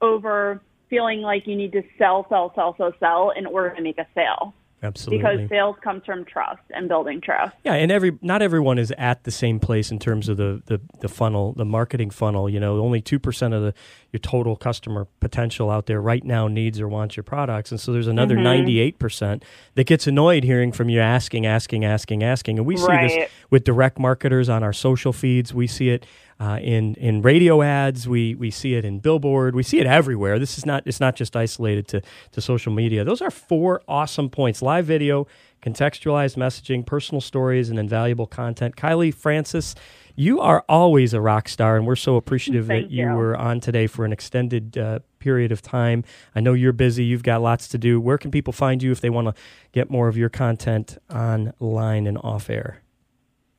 over 0.00 0.62
feeling 0.88 1.20
like 1.20 1.46
you 1.46 1.56
need 1.56 1.72
to 1.72 1.82
sell, 1.98 2.26
sell, 2.28 2.52
sell, 2.54 2.74
sell, 2.78 2.92
sell 3.00 3.32
in 3.36 3.46
order 3.46 3.74
to 3.74 3.82
make 3.82 3.98
a 3.98 4.06
sale. 4.14 4.54
Absolutely. 4.82 5.18
Because 5.18 5.48
sales 5.48 5.76
comes 5.82 6.04
from 6.04 6.24
trust 6.24 6.62
and 6.70 6.88
building 6.88 7.20
trust. 7.20 7.56
Yeah, 7.64 7.74
and 7.74 7.90
every 7.90 8.18
not 8.20 8.42
everyone 8.42 8.78
is 8.78 8.92
at 8.98 9.24
the 9.24 9.30
same 9.30 9.58
place 9.58 9.90
in 9.90 9.98
terms 9.98 10.28
of 10.28 10.36
the 10.36 10.62
the, 10.66 10.80
the 11.00 11.08
funnel, 11.08 11.54
the 11.54 11.64
marketing 11.64 12.10
funnel. 12.10 12.48
You 12.48 12.60
know, 12.60 12.78
only 12.80 13.00
two 13.00 13.18
percent 13.18 13.54
of 13.54 13.62
the 13.62 13.74
your 14.12 14.20
total 14.20 14.54
customer 14.54 15.06
potential 15.20 15.70
out 15.70 15.86
there 15.86 16.00
right 16.00 16.24
now 16.24 16.46
needs 16.46 16.80
or 16.80 16.88
wants 16.88 17.16
your 17.16 17.24
products, 17.24 17.70
and 17.70 17.80
so 17.80 17.92
there's 17.92 18.06
another 18.06 18.38
eight 18.78 18.98
percent 18.98 19.44
that 19.74 19.86
gets 19.86 20.06
annoyed 20.06 20.44
hearing 20.44 20.72
from 20.72 20.88
you 20.88 21.00
asking, 21.00 21.46
asking, 21.46 21.84
asking, 21.84 22.22
asking, 22.22 22.58
and 22.58 22.66
we 22.66 22.76
see 22.76 22.86
this 22.86 23.30
with 23.50 23.64
direct 23.64 23.98
marketers 23.98 24.48
on 24.48 24.62
our 24.62 24.72
social 24.72 25.12
feeds. 25.12 25.54
We 25.54 25.66
see 25.66 25.90
it 25.90 26.06
uh, 26.38 26.58
in 26.60 26.94
in 26.96 27.22
radio 27.22 27.62
ads. 27.62 28.08
We 28.08 28.34
we 28.34 28.50
see 28.50 28.74
it 28.74 28.84
in 28.84 29.00
billboard. 29.00 29.54
We 29.54 29.62
see 29.62 29.78
it 29.80 29.86
everywhere. 29.86 30.38
This 30.38 30.58
is 30.58 30.66
not 30.66 30.82
it's 30.86 31.00
not 31.00 31.16
just 31.16 31.34
isolated 31.34 31.88
to 31.88 32.02
to 32.32 32.40
social 32.40 32.72
media. 32.72 33.04
Those 33.04 33.22
are 33.22 33.30
four 33.30 33.82
awesome 33.88 34.28
points: 34.28 34.60
live 34.66 34.84
video, 34.84 35.26
contextualized 35.62 36.36
messaging, 36.36 36.84
personal 36.84 37.20
stories, 37.20 37.70
and 37.70 37.78
invaluable 37.78 38.26
content. 38.26 38.76
Kylie 38.76 39.14
Francis. 39.14 39.74
You 40.18 40.40
are 40.40 40.64
always 40.66 41.12
a 41.12 41.20
rock 41.20 41.46
star, 41.46 41.76
and 41.76 41.86
we're 41.86 41.94
so 41.94 42.16
appreciative 42.16 42.68
that 42.68 42.90
you 42.90 43.06
you. 43.06 43.14
were 43.14 43.36
on 43.36 43.60
today 43.60 43.86
for 43.86 44.06
an 44.06 44.14
extended 44.14 44.78
uh, 44.78 45.00
period 45.18 45.52
of 45.52 45.60
time. 45.60 46.04
I 46.34 46.40
know 46.40 46.54
you're 46.54 46.72
busy; 46.72 47.04
you've 47.04 47.22
got 47.22 47.42
lots 47.42 47.68
to 47.68 47.78
do. 47.78 48.00
Where 48.00 48.16
can 48.16 48.30
people 48.30 48.54
find 48.54 48.82
you 48.82 48.90
if 48.92 49.02
they 49.02 49.10
want 49.10 49.28
to 49.28 49.34
get 49.72 49.90
more 49.90 50.08
of 50.08 50.16
your 50.16 50.30
content 50.30 50.96
online 51.10 52.06
and 52.06 52.16
off 52.18 52.48
air? 52.48 52.80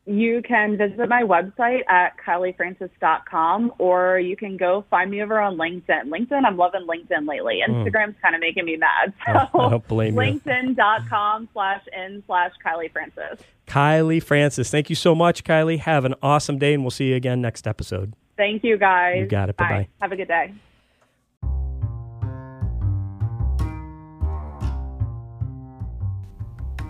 You 0.10 0.42
can 0.42 0.78
visit 0.78 1.10
my 1.10 1.22
website 1.24 1.82
at 1.90 2.14
kyliefrancis.com 2.26 3.74
or 3.78 4.20
you 4.20 4.38
can 4.38 4.56
go 4.56 4.86
find 4.90 5.12
me 5.12 5.22
over 5.22 5.38
on 5.40 5.58
LinkedIn. 5.58 6.06
LinkedIn, 6.06 6.46
I'm 6.46 6.56
loving 6.56 6.88
LinkedIn 6.88 7.28
lately. 7.28 7.60
Instagram's 7.68 8.16
kind 8.22 8.34
of 8.34 8.40
making 8.40 8.64
me 8.66 8.78
mad. 8.78 9.14
So 9.26 9.34
Hmm. 9.34 9.58
Oh, 9.58 9.66
I 9.66 9.70
don't 9.72 9.88
blame. 9.88 10.16
LinkedIn.com 10.16 11.50
slash 11.54 11.82
in 11.96 12.24
slash 12.26 12.52
Kylie 12.66 12.92
Francis. 12.92 13.46
Kylie 13.68 14.24
Francis. 14.24 14.70
Thank 14.72 14.90
you 14.90 14.96
so 14.96 15.14
much, 15.14 15.44
Kylie. 15.44 15.80
Have 15.80 16.06
an 16.06 16.16
awesome 16.24 16.58
day, 16.58 16.74
and 16.74 16.84
we'll 16.84 16.92
see 16.92 17.10
you 17.10 17.16
again 17.16 17.42
next 17.42 17.68
episode. 17.68 18.14
Thank 18.38 18.64
you 18.64 18.78
guys. 18.78 19.18
You 19.20 19.26
got 19.28 19.50
it. 19.50 19.58
Bye. 19.58 19.66
Bye-bye. 19.66 19.88
Have 20.02 20.12
a 20.14 20.16
good 20.16 20.28
day. 20.30 20.54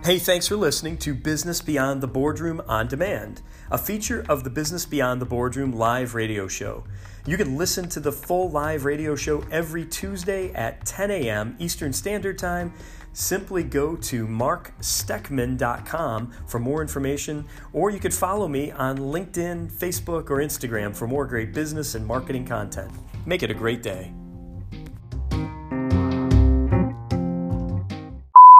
Hey, 0.08 0.20
thanks 0.20 0.48
for 0.48 0.56
listening 0.56 0.96
to 1.00 1.14
Business 1.14 1.60
Beyond 1.60 2.00
the 2.00 2.08
Boardroom 2.08 2.62
on 2.66 2.88
Demand, 2.88 3.42
a 3.70 3.78
feature 3.78 4.26
of 4.30 4.46
the 4.46 4.50
Business 4.50 4.86
Beyond 4.86 5.20
the 5.20 5.26
Boardroom 5.26 5.74
live 5.74 6.16
radio 6.16 6.48
show. 6.48 6.86
You 7.26 7.36
can 7.36 7.58
listen 7.58 7.90
to 7.90 8.00
the 8.00 8.14
full 8.14 8.50
live 8.50 8.86
radio 8.86 9.18
show 9.18 9.44
every 9.52 9.86
Tuesday 9.86 10.54
at 10.54 10.86
10 10.86 11.12
a.m. 11.12 11.58
Eastern 11.60 11.92
Standard 11.92 12.38
Time. 12.38 12.72
Simply 13.12 13.64
go 13.64 13.98
to 13.98 14.26
marksteckman.com 14.26 16.32
for 16.48 16.60
more 16.60 16.82
information, 16.82 17.46
or 17.74 17.90
you 17.90 18.00
could 18.00 18.14
follow 18.14 18.48
me 18.48 18.72
on 18.72 18.98
LinkedIn, 18.98 19.70
Facebook, 19.70 20.30
or 20.30 20.38
Instagram 20.38 20.96
for 20.96 21.10
more 21.10 21.26
great 21.26 21.54
business 21.54 21.96
and 21.96 22.08
marketing 22.08 22.46
content. 22.46 22.94
Make 23.26 23.44
it 23.44 23.52
a 23.52 23.54
great 23.54 23.84
day. 23.84 24.14